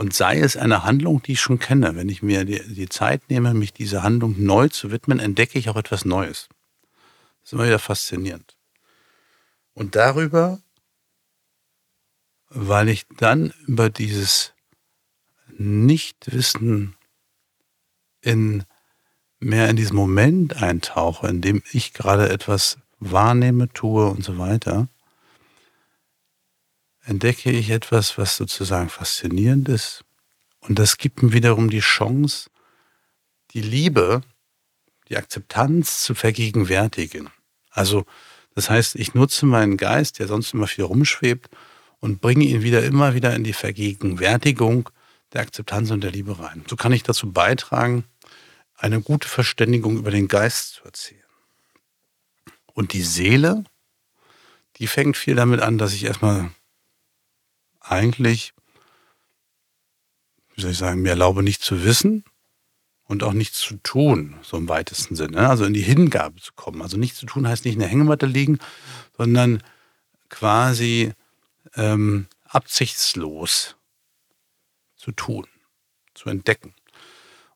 [0.00, 3.28] Und sei es eine Handlung, die ich schon kenne, wenn ich mir die, die Zeit
[3.30, 6.48] nehme, mich dieser Handlung neu zu widmen, entdecke ich auch etwas Neues.
[7.40, 8.56] Das ist immer wieder faszinierend.
[9.74, 10.60] Und darüber,
[12.48, 14.54] weil ich dann über dieses
[15.56, 16.96] Nichtwissen
[18.20, 18.62] in
[19.40, 24.88] mehr in diesen Moment eintauche, in dem ich gerade etwas wahrnehme, tue und so weiter,
[27.08, 30.04] entdecke ich etwas, was sozusagen faszinierend ist.
[30.60, 32.50] Und das gibt mir wiederum die Chance,
[33.52, 34.20] die Liebe,
[35.08, 37.30] die Akzeptanz zu vergegenwärtigen.
[37.70, 38.04] Also,
[38.54, 41.48] das heißt, ich nutze meinen Geist, der sonst immer viel rumschwebt,
[42.00, 44.90] und bringe ihn wieder immer wieder in die Vergegenwärtigung
[45.32, 46.64] der Akzeptanz und der Liebe rein.
[46.68, 48.04] So kann ich dazu beitragen,
[48.76, 51.22] eine gute Verständigung über den Geist zu erzielen.
[52.74, 53.64] Und die Seele,
[54.76, 56.52] die fängt viel damit an, dass ich erstmal
[57.80, 58.52] eigentlich,
[60.54, 62.24] wie soll ich sagen, mir erlaube nicht zu wissen
[63.04, 65.48] und auch nichts zu tun, so im weitesten Sinne.
[65.48, 66.82] Also in die Hingabe zu kommen.
[66.82, 68.58] Also nichts zu tun heißt nicht in der Hängematte liegen,
[69.16, 69.62] sondern
[70.28, 71.12] quasi
[71.74, 73.76] ähm, absichtslos
[74.96, 75.46] zu tun,
[76.14, 76.74] zu entdecken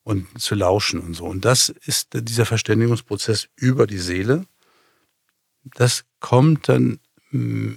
[0.04, 1.26] und zu lauschen und so.
[1.26, 4.46] Und das ist dieser Verständigungsprozess über die Seele.
[5.64, 6.98] Das kommt dann
[7.30, 7.72] mm,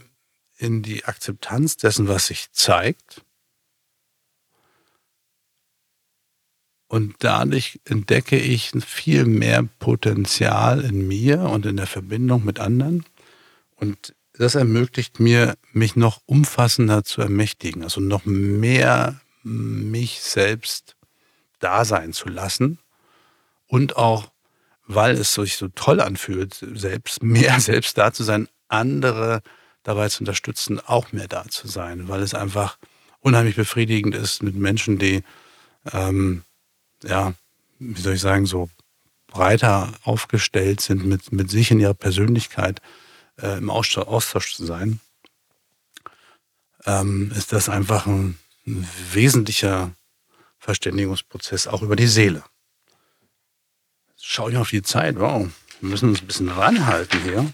[0.57, 3.23] in die Akzeptanz dessen, was sich zeigt.
[6.87, 13.03] Und dadurch entdecke ich viel mehr Potenzial in mir und in der Verbindung mit anderen.
[13.75, 20.95] Und das ermöglicht mir, mich noch umfassender zu ermächtigen, also noch mehr mich selbst
[21.59, 22.79] da sein zu lassen
[23.67, 24.31] und auch,
[24.87, 29.41] weil es sich so toll anfühlt, selbst mehr selbst da zu sein, andere
[29.85, 32.77] dabei zu unterstützen, auch mehr da zu sein, weil es einfach
[33.21, 35.23] unheimlich befriedigend ist mit Menschen, die,
[35.93, 36.43] ähm,
[37.03, 37.33] ja,
[37.79, 38.69] wie soll ich sagen, so
[39.27, 42.81] breiter aufgestellt sind, mit, mit sich in ihrer Persönlichkeit
[43.41, 44.99] äh, im Austausch, zu sein,
[46.85, 49.91] ähm, ist das einfach ein, ein wesentlicher
[50.57, 52.43] Verständigungsprozess auch über die Seele.
[54.19, 55.47] Schau ich auf die Zeit, wow,
[55.79, 57.53] wir müssen uns ein bisschen ranhalten hier.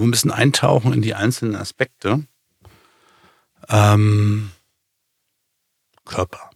[0.00, 2.26] Wo wir ein eintauchen in die einzelnen Aspekte.
[3.68, 4.50] Ähm,
[6.06, 6.48] Körper.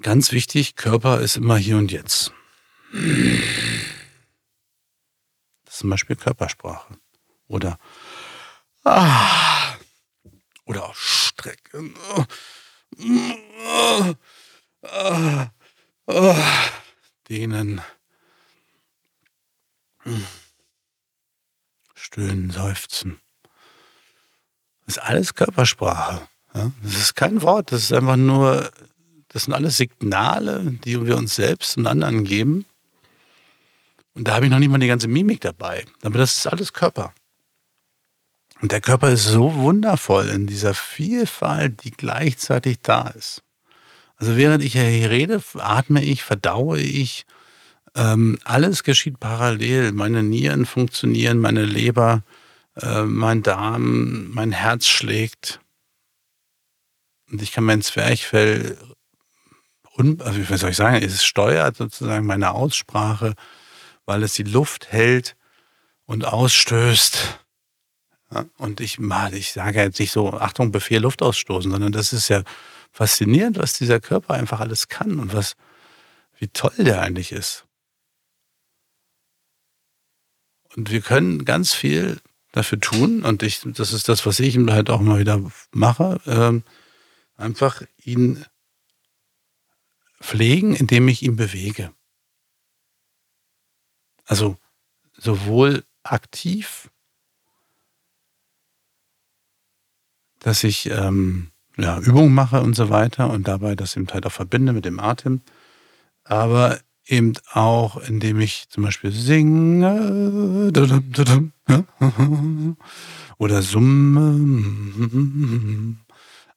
[0.00, 2.32] Ganz wichtig, Körper ist immer hier und jetzt.
[5.66, 6.96] zum Beispiel Körpersprache.
[7.46, 7.78] Oder
[8.82, 9.76] ah,
[10.64, 11.94] oder auch strecken.
[17.28, 17.82] Dehnen.
[21.94, 23.20] Stöhnen, seufzen.
[24.86, 26.28] Das ist alles Körpersprache.
[26.52, 28.70] Das ist kein Wort, das ist einfach nur,
[29.28, 32.64] das sind alles Signale, die wir uns selbst und anderen geben
[34.16, 35.84] und da habe ich noch nicht mal die ganze Mimik dabei.
[36.02, 37.12] Aber das ist alles Körper.
[38.62, 43.42] Und der Körper ist so wundervoll in dieser Vielfalt, die gleichzeitig da ist.
[44.16, 47.26] Also während ich hier rede, atme ich, verdaue ich.
[47.96, 49.92] Ähm, alles geschieht parallel.
[49.92, 52.22] Meine Nieren funktionieren, meine Leber,
[52.76, 55.60] äh, mein Darm, mein Herz schlägt.
[57.30, 58.78] Und ich kann mein Zwerchfell,
[59.96, 63.34] also wie soll ich sagen, es steuert sozusagen meine Aussprache
[64.06, 65.36] weil es die Luft hält
[66.06, 67.40] und ausstößt.
[68.32, 68.98] Ja, und ich,
[69.32, 72.42] ich sage jetzt nicht so, Achtung, Befehl, Luft ausstoßen, sondern das ist ja
[72.90, 75.54] faszinierend, was dieser Körper einfach alles kann und was,
[76.38, 77.65] wie toll der eigentlich ist.
[80.76, 82.20] Und wir können ganz viel
[82.52, 86.62] dafür tun und ich, das ist das, was ich halt auch mal wieder mache, ähm,
[87.36, 88.44] einfach ihn
[90.20, 91.92] pflegen, indem ich ihn bewege.
[94.24, 94.56] Also
[95.16, 96.90] sowohl aktiv,
[100.38, 104.32] dass ich ähm, ja, Übungen mache und so weiter und dabei das eben halt auch
[104.32, 105.42] verbinde mit dem Atem,
[106.24, 110.72] aber eben auch, indem ich zum Beispiel singe
[113.38, 115.96] oder summe.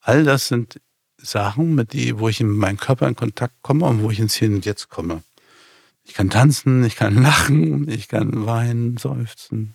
[0.02, 0.82] All das sind
[1.18, 4.36] Sachen, mit die, wo ich in meinen Körper in Kontakt komme und wo ich ins
[4.36, 5.24] Hier und Jetzt komme.
[6.04, 9.74] Ich kann tanzen, ich kann lachen, ich kann weinen, seufzen,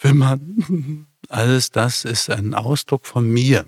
[0.00, 1.06] wimmern.
[1.28, 3.66] Alles das ist ein Ausdruck von mir.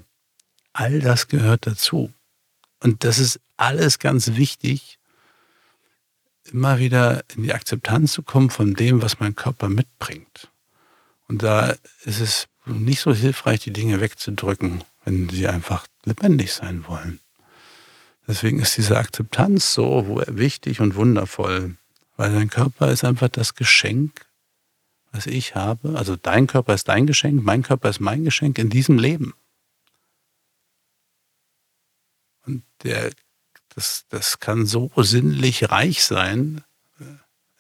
[0.73, 2.13] All das gehört dazu.
[2.81, 4.99] Und das ist alles ganz wichtig,
[6.53, 10.51] immer wieder in die Akzeptanz zu kommen von dem, was mein Körper mitbringt.
[11.29, 16.85] Und da ist es nicht so hilfreich, die Dinge wegzudrücken, wenn sie einfach lebendig sein
[16.87, 17.21] wollen.
[18.27, 21.77] Deswegen ist diese Akzeptanz so wichtig und wundervoll,
[22.17, 24.27] weil dein Körper ist einfach das Geschenk,
[25.13, 25.97] was ich habe.
[25.99, 29.35] Also dein Körper ist dein Geschenk, mein Körper ist mein Geschenk in diesem Leben.
[32.47, 33.11] Und der,
[33.75, 36.63] das, das kann so sinnlich reich sein,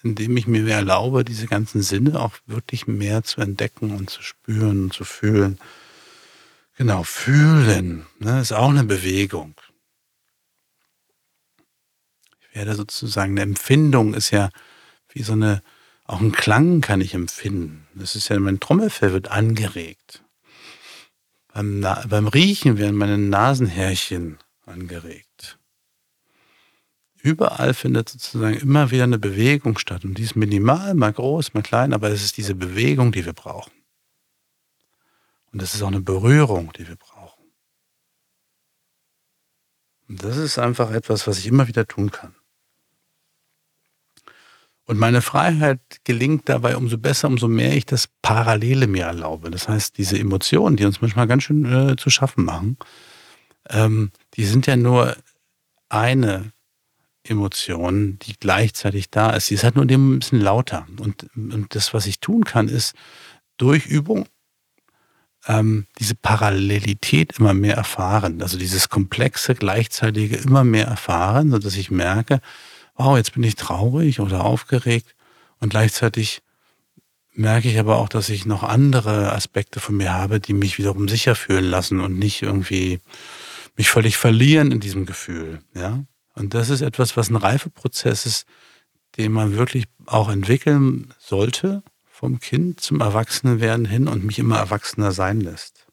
[0.03, 4.85] indem ich mir erlaube, diese ganzen Sinne auch wirklich mehr zu entdecken und zu spüren
[4.85, 5.59] und zu fühlen.
[6.77, 9.55] Genau, fühlen ne, ist auch eine Bewegung.
[12.41, 14.51] Ich werde sozusagen, eine Empfindung ist ja
[15.09, 15.63] wie so eine,
[16.05, 17.87] auch ein Klang kann ich empfinden.
[17.95, 20.23] Das ist ja, mein Trommelfell wird angeregt.
[21.53, 25.24] Beim, beim Riechen werden meine Nasenhärchen angeregt.
[27.25, 30.05] Überall findet sozusagen immer wieder eine Bewegung statt.
[30.05, 33.33] Und die ist minimal, mal groß, mal klein, aber es ist diese Bewegung, die wir
[33.33, 33.73] brauchen.
[35.51, 37.43] Und es ist auch eine Berührung, die wir brauchen.
[40.07, 42.35] Und das ist einfach etwas, was ich immer wieder tun kann.
[44.85, 49.51] Und meine Freiheit gelingt dabei umso besser, umso mehr ich das Parallele mir erlaube.
[49.51, 52.77] Das heißt, diese Emotionen, die uns manchmal ganz schön äh, zu schaffen machen,
[53.71, 55.17] ähm, die sind ja nur
[55.89, 56.53] eine
[57.25, 59.47] Emotion, die gleichzeitig da ist.
[59.47, 60.87] Sie ist halt nur ein bisschen lauter.
[60.99, 62.95] Und, und das, was ich tun kann, ist
[63.57, 64.27] durch Übung
[65.47, 68.43] ähm, diese Parallelität immer mehr erfahren.
[68.43, 72.41] Also dieses komplexe, gleichzeitige immer mehr erfahren, sodass ich merke,
[72.97, 75.15] wow, jetzt bin ich traurig oder aufgeregt
[75.61, 76.43] und gleichzeitig
[77.33, 81.09] merke ich aber auch, dass ich noch andere Aspekte von mir habe, die mich wiederum
[81.09, 83.01] sicher fühlen lassen und nicht irgendwie
[83.77, 85.61] mich völlig verlieren in diesem Gefühl.
[85.75, 86.05] Ja?
[86.35, 88.47] Und das ist etwas, was ein Reifeprozess ist,
[89.17, 95.13] den man wirklich auch entwickeln sollte, vom Kind zum Erwachsenenwerden hin und mich immer erwachsener
[95.13, 95.87] sein lässt.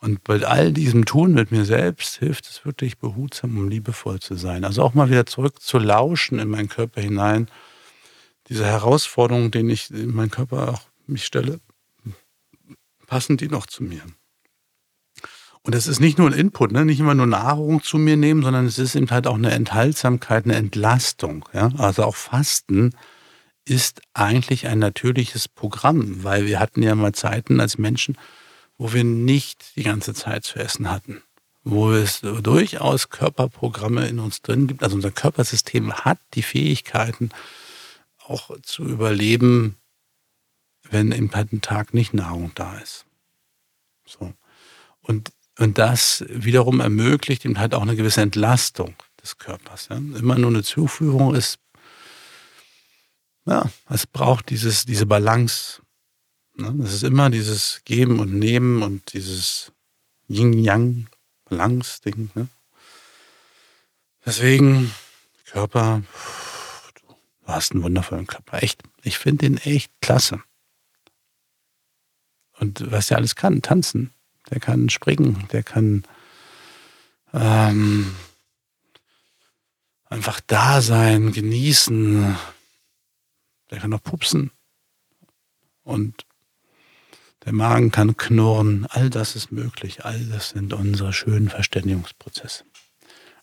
[0.00, 4.36] Und bei all diesem Tun mit mir selbst hilft es wirklich behutsam, um liebevoll zu
[4.36, 4.64] sein.
[4.64, 7.48] Also auch mal wieder zurück zu lauschen in meinen Körper hinein.
[8.48, 11.60] Diese Herausforderungen, denen ich in meinen Körper auch mich stelle,
[13.06, 14.02] passen die noch zu mir?
[15.68, 16.86] Und es ist nicht nur ein Input, ne?
[16.86, 20.46] nicht immer nur Nahrung zu mir nehmen, sondern es ist eben halt auch eine Enthaltsamkeit,
[20.46, 21.46] eine Entlastung.
[21.52, 21.70] Ja?
[21.76, 22.94] Also auch Fasten
[23.66, 28.16] ist eigentlich ein natürliches Programm, weil wir hatten ja mal Zeiten als Menschen,
[28.78, 31.22] wo wir nicht die ganze Zeit zu essen hatten,
[31.64, 34.82] wo es durchaus Körperprogramme in uns drin gibt.
[34.82, 37.28] Also unser Körpersystem hat die Fähigkeiten,
[38.26, 39.76] auch zu überleben,
[40.90, 43.04] wenn im ein Tag nicht Nahrung da ist.
[44.06, 44.32] So.
[45.02, 49.88] Und, und das wiederum ermöglicht ihm halt auch eine gewisse Entlastung des Körpers.
[49.90, 49.96] Ja.
[49.96, 51.58] Immer nur eine Zuführung ist,
[53.44, 55.80] ja, es braucht dieses, diese Balance
[56.58, 56.84] Ne?
[56.84, 59.70] Es ist immer dieses Geben und Nehmen und dieses
[60.28, 62.30] Yin-Yang-Balance-Ding.
[62.34, 62.48] Ne?
[64.26, 64.92] Deswegen,
[65.46, 66.02] Körper,
[66.94, 67.14] du
[67.46, 68.62] hast einen wundervollen Körper.
[68.62, 70.42] Echt, ich finde den echt klasse.
[72.58, 74.12] Und was der alles kann, tanzen,
[74.50, 76.04] der kann springen, der kann
[77.32, 78.14] ähm,
[80.06, 82.36] einfach da sein, genießen,
[83.70, 84.50] der kann auch pupsen.
[85.82, 86.26] Und
[87.44, 92.64] der Magen kann knurren, all das ist möglich, all das sind unsere schönen Verständigungsprozesse.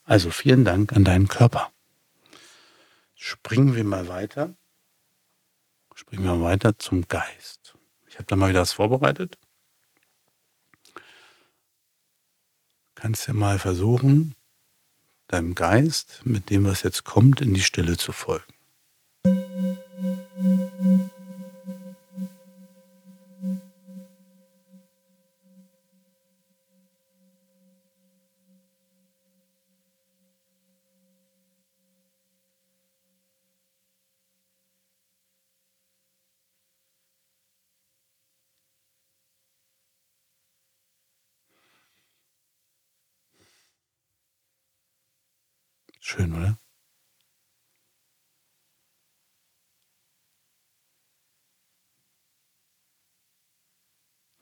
[0.04, 1.72] Also vielen Dank an deinen Körper.
[3.16, 4.54] Springen wir mal weiter.
[5.96, 7.76] Springen wir mal weiter zum Geist.
[8.08, 9.40] Ich habe da mal wieder was vorbereitet.
[12.96, 14.36] Kannst ja mal versuchen,
[15.28, 18.56] deinem Geist mit dem, was jetzt kommt, in die Stille zu folgen.
[46.08, 46.60] Schön, oder?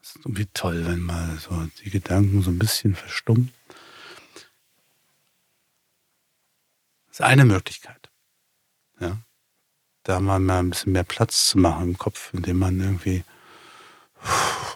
[0.02, 3.52] Es ist irgendwie toll, wenn mal so die Gedanken so ein bisschen verstummen.
[7.08, 8.10] Das ist eine Möglichkeit.
[9.00, 9.18] Ja.
[10.02, 13.24] Da mal, mal ein bisschen mehr Platz zu machen im Kopf, indem man irgendwie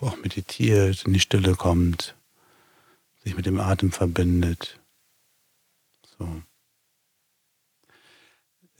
[0.00, 2.16] auch meditiert, in die Stille kommt,
[3.24, 4.80] sich mit dem Atem verbindet.
[6.18, 6.42] So.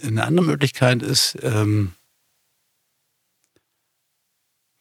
[0.01, 1.94] Eine andere Möglichkeit ist, ähm,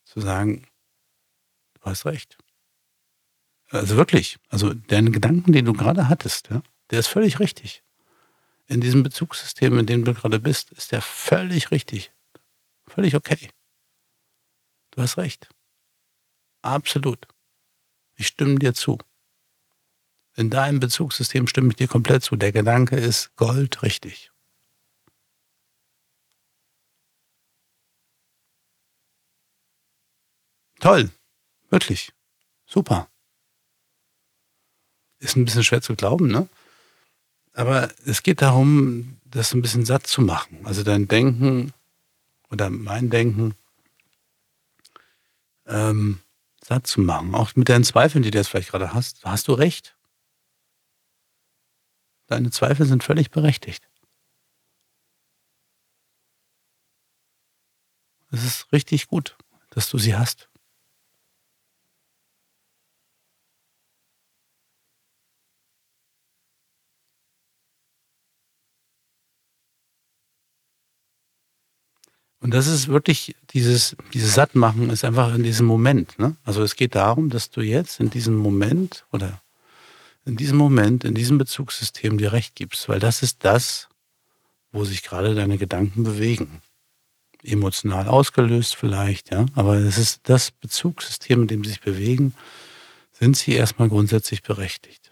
[0.05, 0.67] zu sagen,
[1.87, 2.37] hast recht.
[3.69, 7.83] Also wirklich, also deine Gedanken, den du gerade hattest, ja, der ist völlig richtig.
[8.67, 12.11] In diesem Bezugssystem, in dem du gerade bist, ist der völlig richtig.
[12.85, 13.49] Völlig okay.
[14.91, 15.49] Du hast recht.
[16.61, 17.27] Absolut.
[18.15, 18.97] Ich stimme dir zu.
[20.35, 22.35] In deinem Bezugssystem stimme ich dir komplett zu.
[22.35, 24.31] Der Gedanke ist goldrichtig.
[30.79, 31.09] Toll.
[31.69, 32.11] Wirklich.
[32.65, 33.09] Super.
[35.19, 36.47] Ist ein bisschen schwer zu glauben, ne?
[37.53, 40.65] Aber es geht darum, das ein bisschen satt zu machen.
[40.65, 41.73] Also dein Denken
[42.51, 43.55] oder mein Denken
[45.65, 46.19] ähm,
[46.63, 47.33] satt zu machen.
[47.33, 49.95] Auch mit deinen Zweifeln, die du jetzt vielleicht gerade hast, hast du recht.
[52.27, 53.87] Deine Zweifel sind völlig berechtigt.
[58.31, 59.37] Es ist richtig gut,
[59.69, 60.49] dass du sie hast.
[72.47, 76.17] Und das ist wirklich dieses, dieses Sattmachen ist einfach in diesem Moment.
[76.17, 76.37] Ne?
[76.45, 79.41] Also es geht darum, dass du jetzt in diesem Moment oder
[80.23, 83.89] in diesem Moment, in diesem Bezugssystem dir recht gibst, weil das ist das,
[84.71, 86.61] wo sich gerade deine Gedanken bewegen.
[87.43, 92.33] Emotional ausgelöst vielleicht, ja, aber es ist das Bezugssystem, in dem sie sich bewegen,
[93.11, 95.11] sind sie erstmal grundsätzlich berechtigt.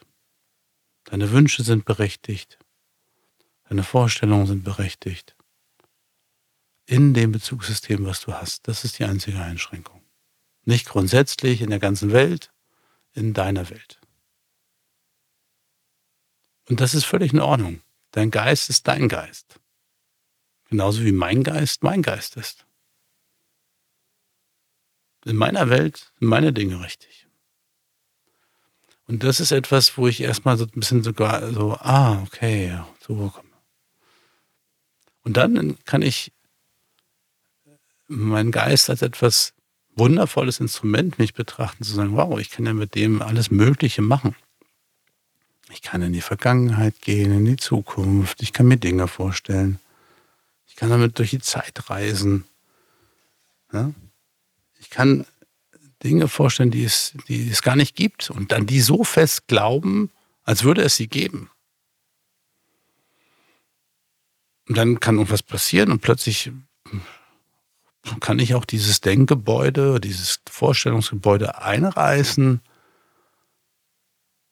[1.03, 2.59] Deine Wünsche sind berechtigt,
[3.67, 5.34] deine Vorstellungen sind berechtigt
[6.85, 8.67] in dem Bezugssystem, was du hast.
[8.67, 10.01] Das ist die einzige Einschränkung.
[10.63, 12.51] Nicht grundsätzlich in der ganzen Welt,
[13.13, 13.99] in deiner Welt.
[16.67, 17.81] Und das ist völlig in Ordnung.
[18.11, 19.59] Dein Geist ist dein Geist.
[20.69, 22.65] Genauso wie mein Geist mein Geist ist.
[25.25, 27.27] In meiner Welt sind meine Dinge richtig.
[29.07, 33.29] Und das ist etwas, wo ich erstmal so ein bisschen sogar so, ah, okay, so
[33.29, 33.49] komme.
[35.23, 36.31] Und dann kann ich
[38.07, 39.53] meinen Geist als etwas
[39.95, 44.35] wundervolles Instrument mich betrachten, zu sagen, wow, ich kann ja mit dem alles Mögliche machen.
[45.71, 49.79] Ich kann in die Vergangenheit gehen, in die Zukunft, ich kann mir Dinge vorstellen.
[50.67, 52.45] Ich kann damit durch die Zeit reisen.
[53.71, 53.91] Ja?
[54.79, 55.25] Ich kann
[56.03, 60.11] Dinge vorstellen, die es, die es gar nicht gibt und dann die so fest glauben,
[60.43, 61.49] als würde es sie geben.
[64.67, 66.51] Und dann kann irgendwas passieren und plötzlich
[68.19, 72.61] kann ich auch dieses Denkgebäude, dieses Vorstellungsgebäude einreißen,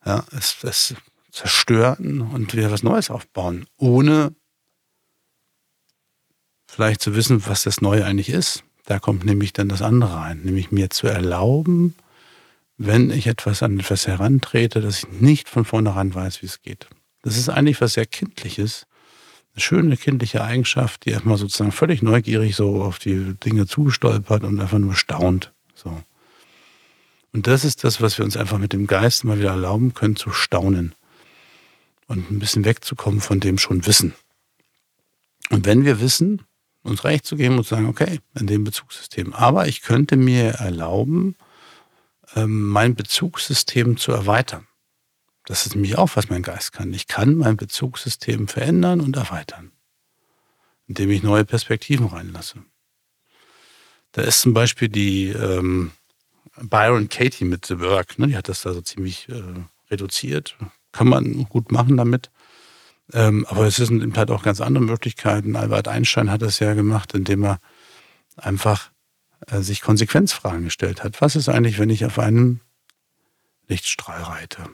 [0.06, 0.96] ja, es, es
[1.32, 4.34] zerstören und wieder was Neues aufbauen, ohne
[6.68, 8.64] vielleicht zu wissen, was das Neue eigentlich ist.
[8.86, 11.96] Da kommt nämlich dann das andere ein, nämlich mir zu erlauben,
[12.78, 16.88] wenn ich etwas an etwas herantrete, dass ich nicht von vornherein weiß, wie es geht.
[17.22, 18.86] Das ist eigentlich was sehr Kindliches,
[19.54, 24.60] eine schöne kindliche Eigenschaft, die erstmal sozusagen völlig neugierig so auf die Dinge zustolpert und
[24.60, 25.54] einfach nur staunt.
[25.76, 26.02] So.
[27.34, 30.16] Und das ist das, was wir uns einfach mit dem Geist mal wieder erlauben können,
[30.16, 30.96] zu staunen
[32.08, 34.14] und ein bisschen wegzukommen von dem schon Wissen.
[35.50, 36.42] Und wenn wir wissen,
[36.84, 39.34] uns recht zu geben und zu sagen, okay, in dem Bezugssystem.
[39.34, 41.36] Aber ich könnte mir erlauben,
[42.36, 44.68] ähm, mein Bezugssystem zu erweitern.
[45.46, 46.94] Das ist nämlich auch, was mein Geist kann.
[46.94, 49.72] Ich kann mein Bezugssystem verändern und erweitern,
[50.88, 52.64] indem ich neue Perspektiven reinlasse.
[54.14, 55.92] Da ist zum Beispiel die ähm,
[56.62, 58.28] Byron Katie mit The Work, ne?
[58.28, 59.42] die hat das da so ziemlich äh,
[59.90, 60.56] reduziert.
[60.92, 62.30] Kann man gut machen damit.
[63.12, 65.56] Ähm, aber es sind halt auch ganz andere Möglichkeiten.
[65.56, 67.60] Albert Einstein hat das ja gemacht, indem er
[68.38, 68.92] einfach
[69.48, 71.20] äh, sich Konsequenzfragen gestellt hat.
[71.20, 72.62] Was ist eigentlich, wenn ich auf einem
[73.68, 74.70] Lichtstrahl reite?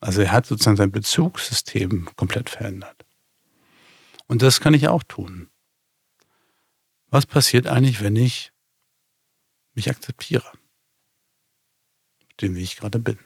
[0.00, 3.04] Also er hat sozusagen sein Bezugssystem komplett verändert.
[4.26, 5.50] Und das kann ich auch tun.
[7.08, 8.52] Was passiert eigentlich, wenn ich
[9.74, 10.50] mich akzeptiere?
[12.40, 13.18] Dem, wie ich gerade bin.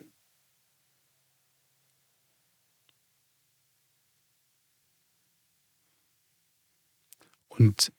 [7.48, 7.92] Und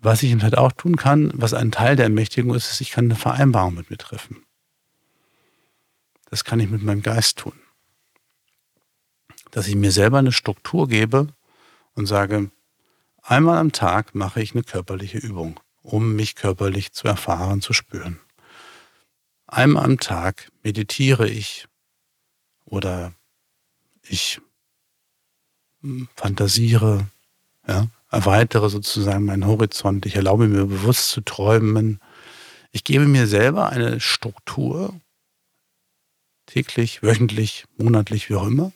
[0.00, 3.06] was ich halt auch tun kann, was ein Teil der Ermächtigung ist, ist, ich kann
[3.06, 4.44] eine Vereinbarung mit mir treffen.
[6.28, 7.61] das kann ich mit meinem Geist tun.
[9.52, 11.28] Dass ich mir selber eine Struktur gebe
[11.94, 12.50] und sage,
[13.22, 18.18] einmal am Tag mache ich eine körperliche Übung, um mich körperlich zu erfahren, zu spüren.
[19.46, 21.68] Einmal am Tag meditiere ich
[22.64, 23.12] oder
[24.02, 24.40] ich
[25.82, 27.06] hm, fantasiere,
[27.68, 30.06] ja, erweitere sozusagen meinen Horizont.
[30.06, 32.00] Ich erlaube mir bewusst zu träumen.
[32.70, 34.98] Ich gebe mir selber eine Struktur,
[36.46, 38.72] täglich, wöchentlich, monatlich, wie auch immer,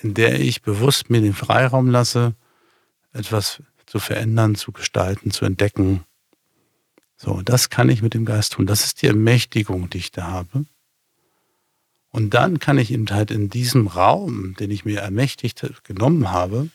[0.00, 2.34] in der ich bewusst mir den Freiraum lasse,
[3.12, 6.04] etwas zu verändern, zu gestalten, zu entdecken.
[7.16, 8.66] So, das kann ich mit dem Geist tun.
[8.66, 10.66] Das ist die Ermächtigung, die ich da habe.
[12.10, 16.70] Und dann kann ich eben halt in diesem Raum, den ich mir ermächtigt genommen habe,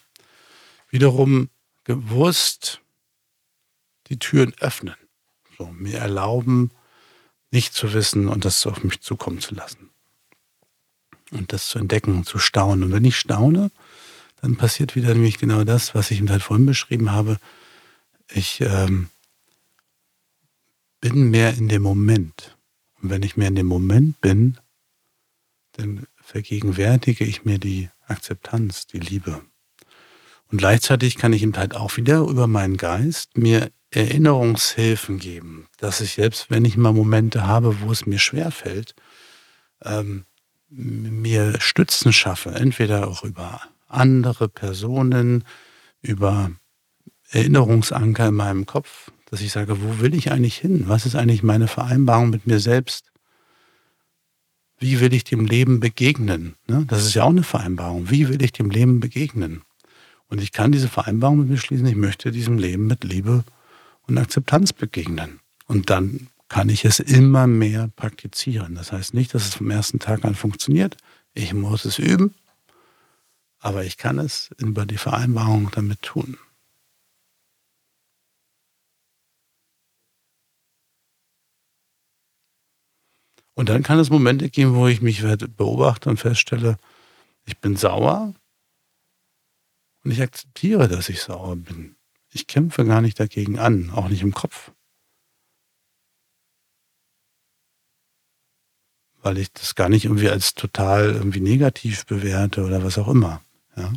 [0.89, 1.49] wiederum
[1.86, 2.82] gewusst
[4.07, 4.95] die Türen öffnen.
[5.57, 6.71] So, mir erlauben,
[7.51, 9.92] nicht zu wissen und das auf mich zukommen zu lassen.
[11.34, 12.84] Und das zu entdecken zu staunen.
[12.84, 13.71] Und wenn ich staune,
[14.41, 17.38] dann passiert wieder nämlich genau das, was ich eben halt vorhin beschrieben habe.
[18.29, 19.09] Ich ähm,
[20.99, 22.55] bin mehr in dem Moment.
[23.01, 24.57] Und wenn ich mehr in dem Moment bin,
[25.73, 29.41] dann vergegenwärtige ich mir die Akzeptanz, die Liebe.
[30.51, 36.01] Und gleichzeitig kann ich ihm halt auch wieder über meinen Geist mir Erinnerungshilfen geben, dass
[36.01, 38.95] ich selbst, wenn ich mal Momente habe, wo es mir schwer fällt,
[39.84, 40.25] ähm,
[40.76, 45.43] mir Stützen schaffe, entweder auch über andere Personen,
[46.01, 46.51] über
[47.30, 50.86] Erinnerungsanker in meinem Kopf, dass ich sage, wo will ich eigentlich hin?
[50.88, 53.11] Was ist eigentlich meine Vereinbarung mit mir selbst?
[54.80, 56.55] Wie will ich dem Leben begegnen?
[56.67, 56.86] Ne?
[56.88, 58.09] Das ist ja auch eine Vereinbarung.
[58.09, 59.61] Wie will ich dem Leben begegnen?
[60.28, 63.43] Und ich kann diese Vereinbarung mit mir schließen, ich möchte diesem Leben mit Liebe
[64.07, 65.39] und Akzeptanz begegnen.
[65.67, 68.75] Und dann kann ich es immer mehr praktizieren.
[68.75, 70.97] Das heißt nicht, dass es vom ersten Tag an funktioniert.
[71.33, 72.35] Ich muss es üben,
[73.57, 76.37] aber ich kann es über die Vereinbarung damit tun.
[83.55, 85.23] Und dann kann es Momente geben, wo ich mich
[85.57, 86.77] beobachte und feststelle,
[87.45, 88.35] ich bin sauer
[90.03, 91.95] und ich akzeptiere, dass ich sauer bin.
[92.29, 94.71] Ich kämpfe gar nicht dagegen an, auch nicht im Kopf.
[99.24, 103.41] Weil ich das gar nicht irgendwie als total irgendwie negativ bewerte oder was auch immer.
[103.76, 103.91] Ja?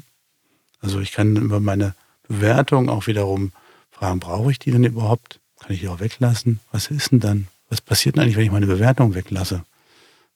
[0.80, 1.94] Also ich kann über meine
[2.28, 3.52] Bewertung auch wiederum
[3.90, 5.40] fragen, brauche ich die denn überhaupt?
[5.60, 6.60] Kann ich die auch weglassen?
[6.70, 7.48] Was ist denn dann?
[7.68, 9.64] Was passiert denn eigentlich, wenn ich meine Bewertung weglasse?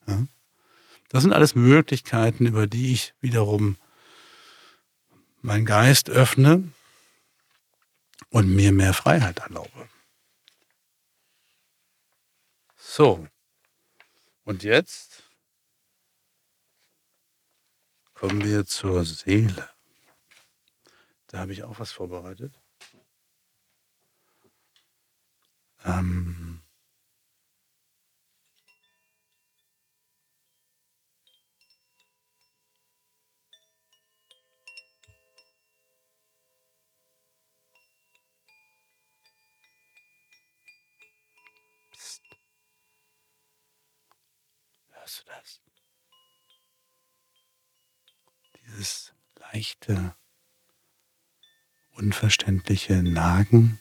[0.07, 0.25] Ja?
[1.11, 3.77] Das sind alles Möglichkeiten, über die ich wiederum
[5.43, 6.65] meinen Geist öffne
[8.31, 9.89] und mir mehr Freiheit erlaube.
[12.77, 13.27] So,
[14.45, 15.23] und jetzt
[18.15, 19.71] kommen wir zur Seele.
[21.29, 22.61] Da habe ich auch was vorbereitet.
[52.21, 53.81] Unverständliche Nagen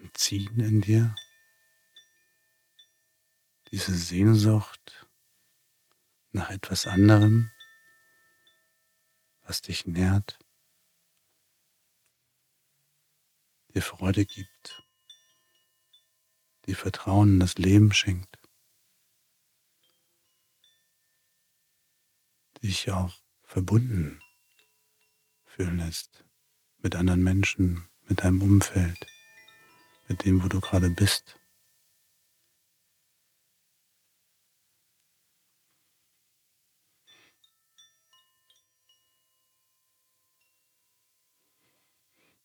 [0.00, 1.12] und Ziehen in dir.
[3.72, 5.08] Diese Sehnsucht
[6.30, 7.50] nach etwas anderem,
[9.42, 10.38] was dich nährt,
[13.74, 14.84] dir Freude gibt
[16.66, 18.38] die Vertrauen in das Leben schenkt,
[22.62, 24.21] dich auch verbunden
[25.54, 26.24] fühlen lässt
[26.78, 29.06] mit anderen Menschen, mit deinem Umfeld,
[30.08, 31.38] mit dem, wo du gerade bist.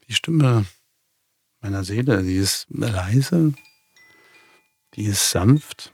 [0.07, 0.65] Die Stimme
[1.61, 3.53] meiner Seele, die ist leise,
[4.93, 5.93] die ist sanft,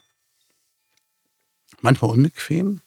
[1.82, 2.82] manchmal unbequem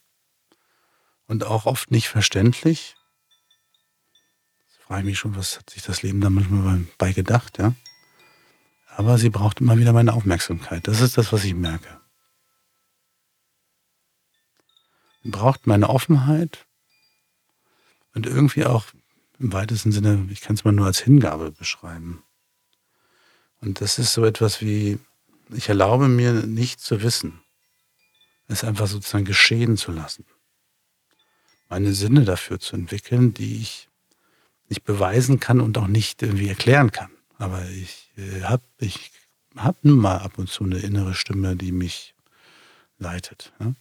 [1.26, 2.95] und auch oft nicht verständlich.
[4.86, 7.74] Frage ich mich schon, was hat sich das Leben da manchmal bei gedacht, ja?
[8.96, 10.86] Aber sie braucht immer wieder meine Aufmerksamkeit.
[10.86, 12.00] Das ist das, was ich merke.
[15.22, 16.66] Sie braucht meine Offenheit
[18.14, 18.86] und irgendwie auch
[19.38, 22.22] im weitesten Sinne, ich kann es mal nur als Hingabe beschreiben.
[23.60, 24.98] Und das ist so etwas wie
[25.50, 27.40] ich erlaube mir nicht zu wissen,
[28.48, 30.24] es einfach sozusagen geschehen zu lassen.
[31.68, 33.85] Meine Sinne dafür zu entwickeln, die ich
[34.68, 37.10] nicht beweisen kann und auch nicht irgendwie erklären kann.
[37.38, 39.12] Aber ich äh, habe ich
[39.56, 42.14] hab nun mal ab und zu eine innere Stimme, die mich
[42.98, 43.52] leitet.
[43.60, 43.74] Ja?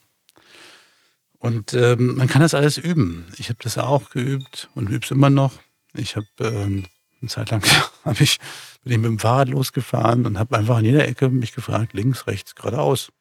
[1.39, 3.25] Und ähm, man kann das alles üben.
[3.37, 5.53] Ich habe das auch geübt und übe es immer noch.
[5.93, 6.85] Ich habe ähm,
[7.21, 7.63] eine Zeit lang
[8.19, 8.39] ich,
[8.83, 12.27] bin ich mit dem Fahrrad losgefahren und habe einfach an jeder Ecke mich gefragt, links,
[12.27, 13.11] rechts, geradeaus.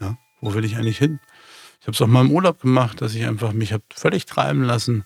[0.00, 1.20] Ja, wo will ich eigentlich hin?
[1.80, 4.62] Ich habe es auch mal im Urlaub gemacht, dass ich einfach mich habe völlig treiben
[4.62, 5.04] lassen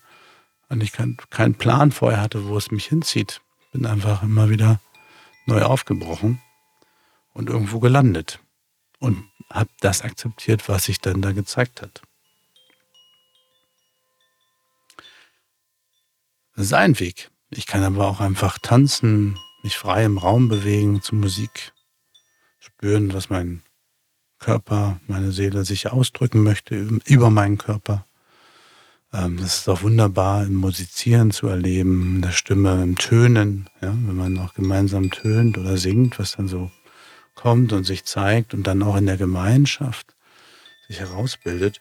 [0.69, 3.41] und ich keinen kein Plan vorher hatte, wo es mich hinzieht.
[3.73, 4.81] Bin einfach immer wieder
[5.47, 6.41] neu aufgebrochen
[7.33, 8.41] und irgendwo gelandet
[8.99, 12.03] und habe das akzeptiert, was sich dann da gezeigt hat.
[16.55, 17.31] Sein Weg.
[17.51, 21.73] Ich kann aber auch einfach tanzen, mich frei im Raum bewegen zu Musik,
[22.59, 23.63] spüren, was mein
[24.39, 26.75] Körper, meine Seele sich ausdrücken möchte
[27.07, 28.05] über meinen Körper.
[29.13, 33.89] Ähm, das ist auch wunderbar im Musizieren zu erleben, in der Stimme, im Tönen, ja,
[33.89, 36.71] wenn man auch gemeinsam tönt oder singt, was dann so
[37.35, 40.15] kommt und sich zeigt und dann auch in der Gemeinschaft
[40.89, 41.81] sich herausbildet.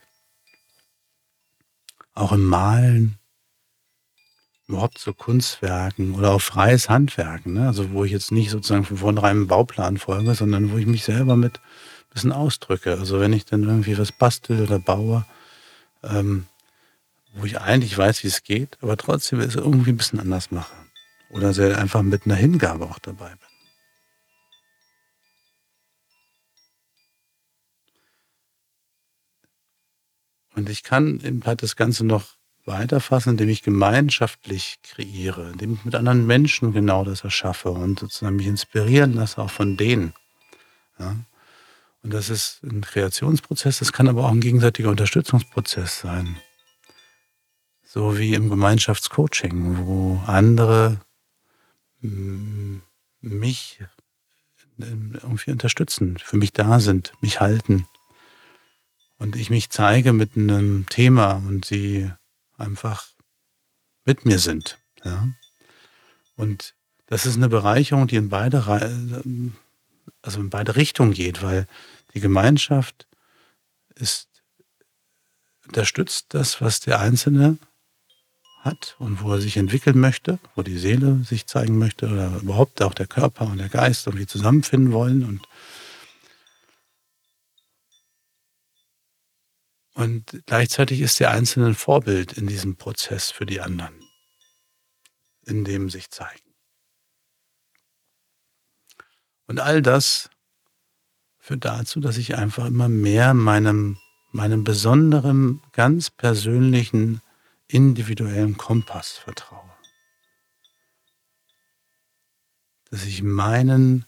[2.13, 3.17] Auch im Malen,
[4.67, 7.67] überhaupt so Kunstwerken oder auch freies Handwerken, ne?
[7.67, 11.03] also wo ich jetzt nicht sozusagen von vornherein einem Bauplan folge, sondern wo ich mich
[11.03, 12.97] selber mit ein bisschen ausdrücke.
[12.97, 15.25] Also wenn ich dann irgendwie was bastel oder baue,
[16.03, 16.47] ähm,
[17.37, 20.75] wo ich eigentlich weiß, wie es geht, aber trotzdem es irgendwie ein bisschen anders mache.
[21.29, 23.47] Oder sehr einfach mit einer Hingabe auch dabei bin.
[30.55, 35.85] Und ich kann eben halt das Ganze noch weiterfassen, indem ich gemeinschaftlich kreiere, indem ich
[35.85, 40.13] mit anderen Menschen genau das erschaffe und sozusagen mich inspirieren lasse, auch von denen.
[40.97, 41.15] Ja?
[42.01, 46.37] Und das ist ein Kreationsprozess, das kann aber auch ein gegenseitiger Unterstützungsprozess sein.
[47.97, 51.01] So wie im Gemeinschaftscoaching, wo andere
[53.21, 53.79] mich
[54.77, 57.87] irgendwie unterstützen, für mich da sind, mich halten.
[59.17, 62.11] Und ich mich zeige mit einem Thema und sie
[62.55, 63.07] einfach
[64.05, 64.77] mit mir sind.
[65.03, 65.29] Ja?
[66.35, 66.75] Und
[67.07, 68.63] das ist eine Bereicherung, die in beide,
[70.21, 71.65] also in beide Richtungen geht, weil
[72.13, 73.07] die Gemeinschaft
[73.95, 74.27] ist,
[75.65, 77.57] unterstützt das, was der Einzelne
[78.59, 82.81] hat und wo er sich entwickeln möchte, wo die Seele sich zeigen möchte oder überhaupt
[82.81, 85.47] auch der Körper und der Geist irgendwie zusammenfinden wollen und
[89.97, 93.95] Und gleichzeitig ist der Einzelne ein Vorbild in diesem Prozess für die anderen,
[95.43, 96.53] in dem sich zeigen.
[99.47, 100.29] Und all das
[101.39, 103.97] führt dazu, dass ich einfach immer mehr meinem,
[104.31, 107.21] meinem besonderen, ganz persönlichen
[107.67, 109.73] individuellen Kompass vertraue.
[112.89, 114.05] Dass ich meinen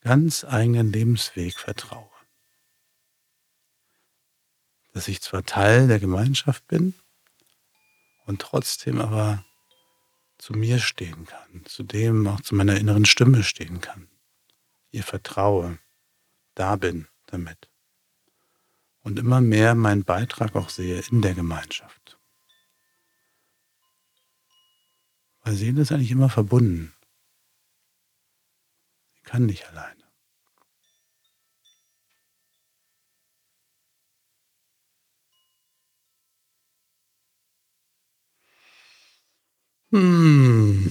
[0.00, 2.10] ganz eigenen Lebensweg vertraue.
[4.92, 6.94] Dass ich zwar Teil der Gemeinschaft bin
[8.26, 9.44] und trotzdem aber
[10.38, 14.08] zu mir stehen kann, zu dem auch zu meiner inneren Stimme stehen kann,
[14.90, 15.78] ihr vertraue,
[16.54, 17.70] da bin damit
[19.02, 22.18] und immer mehr meinen Beitrag auch sehe in der Gemeinschaft.
[25.42, 26.94] Weil Seele ist eigentlich immer verbunden.
[29.14, 30.02] Sie kann nicht alleine.
[39.92, 40.90] Hm.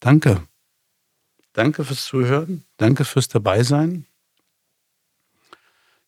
[0.00, 0.46] Danke.
[1.54, 2.64] Danke fürs Zuhören.
[2.78, 4.06] Danke fürs Dabeisein.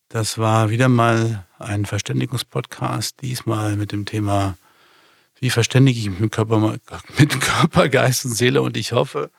[0.09, 4.59] Das war wieder mal ein Verständigungspodcast, diesmal mit dem Thema,
[5.39, 6.77] wie verständige ich mich mit Körper,
[7.19, 8.61] mit Körper, Geist und Seele.
[8.61, 9.31] Und ich hoffe,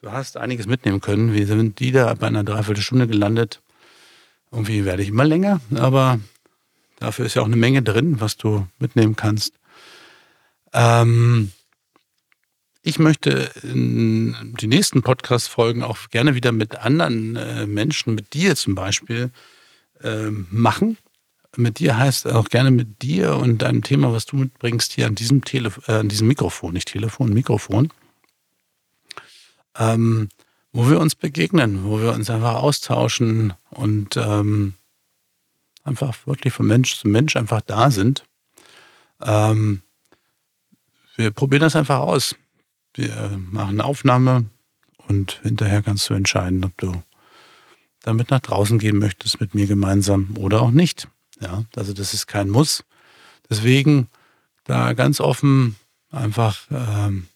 [0.00, 1.34] du hast einiges mitnehmen können.
[1.34, 3.60] Wir sind wieder bei einer Dreiviertelstunde gelandet.
[4.50, 6.18] Irgendwie werde ich immer länger, aber
[6.98, 9.52] dafür ist ja auch eine Menge drin, was du mitnehmen kannst.
[10.72, 11.52] Ähm,
[12.82, 18.74] ich möchte die nächsten Podcast-Folgen auch gerne wieder mit anderen äh, Menschen, mit dir zum
[18.74, 19.30] Beispiel,
[20.02, 20.98] äh, machen.
[21.56, 25.14] Mit dir heißt auch gerne mit dir und deinem Thema, was du mitbringst, hier an
[25.14, 27.92] diesem, Telef äh, an diesem Mikrofon, nicht Telefon, Mikrofon,
[29.78, 30.28] ähm,
[30.72, 34.74] wo wir uns begegnen, wo wir uns einfach austauschen und ähm,
[35.84, 38.24] einfach wirklich von Mensch zu Mensch einfach da sind.
[39.20, 39.82] Ähm,
[41.16, 42.34] wir probieren das einfach aus.
[42.94, 44.46] Wir machen eine Aufnahme
[45.08, 47.02] und hinterher kannst du entscheiden, ob du
[48.02, 51.08] damit nach draußen gehen möchtest mit mir gemeinsam oder auch nicht.
[51.40, 52.84] Ja, also das ist kein Muss.
[53.48, 54.08] Deswegen
[54.64, 55.76] da ganz offen
[56.10, 57.28] einfach ähm,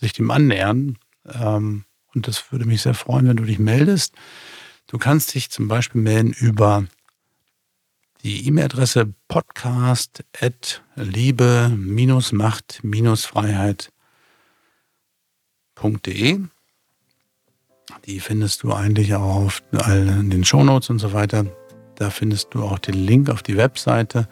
[0.00, 0.98] sich dem annähern.
[1.26, 1.84] Ähm,
[2.14, 4.14] und das würde mich sehr freuen, wenn du dich meldest.
[4.86, 6.84] Du kannst dich zum Beispiel melden über
[8.22, 10.24] die E-Mail-Adresse podcast
[15.80, 16.40] liebe-macht-freiheit.de.
[18.06, 21.46] Die findest du eigentlich auch auf all den Shownotes und so weiter.
[21.96, 24.28] Da findest du auch den Link auf die Webseite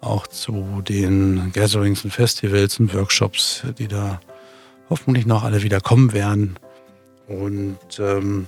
[0.00, 4.20] auch zu den Gatherings und Festivals und Workshops, die da
[4.88, 6.58] hoffentlich noch alle wieder kommen werden.
[7.28, 8.46] Und ähm,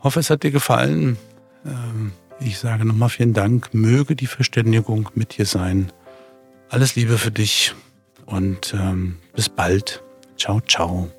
[0.00, 1.16] hoffe, es hat dir gefallen.
[1.64, 3.72] Ähm, ich sage nochmal vielen Dank.
[3.72, 5.92] Möge die Verständigung mit dir sein.
[6.68, 7.74] Alles Liebe für dich
[8.24, 10.02] und ähm, bis bald.
[10.36, 11.10] Ciao, ciao.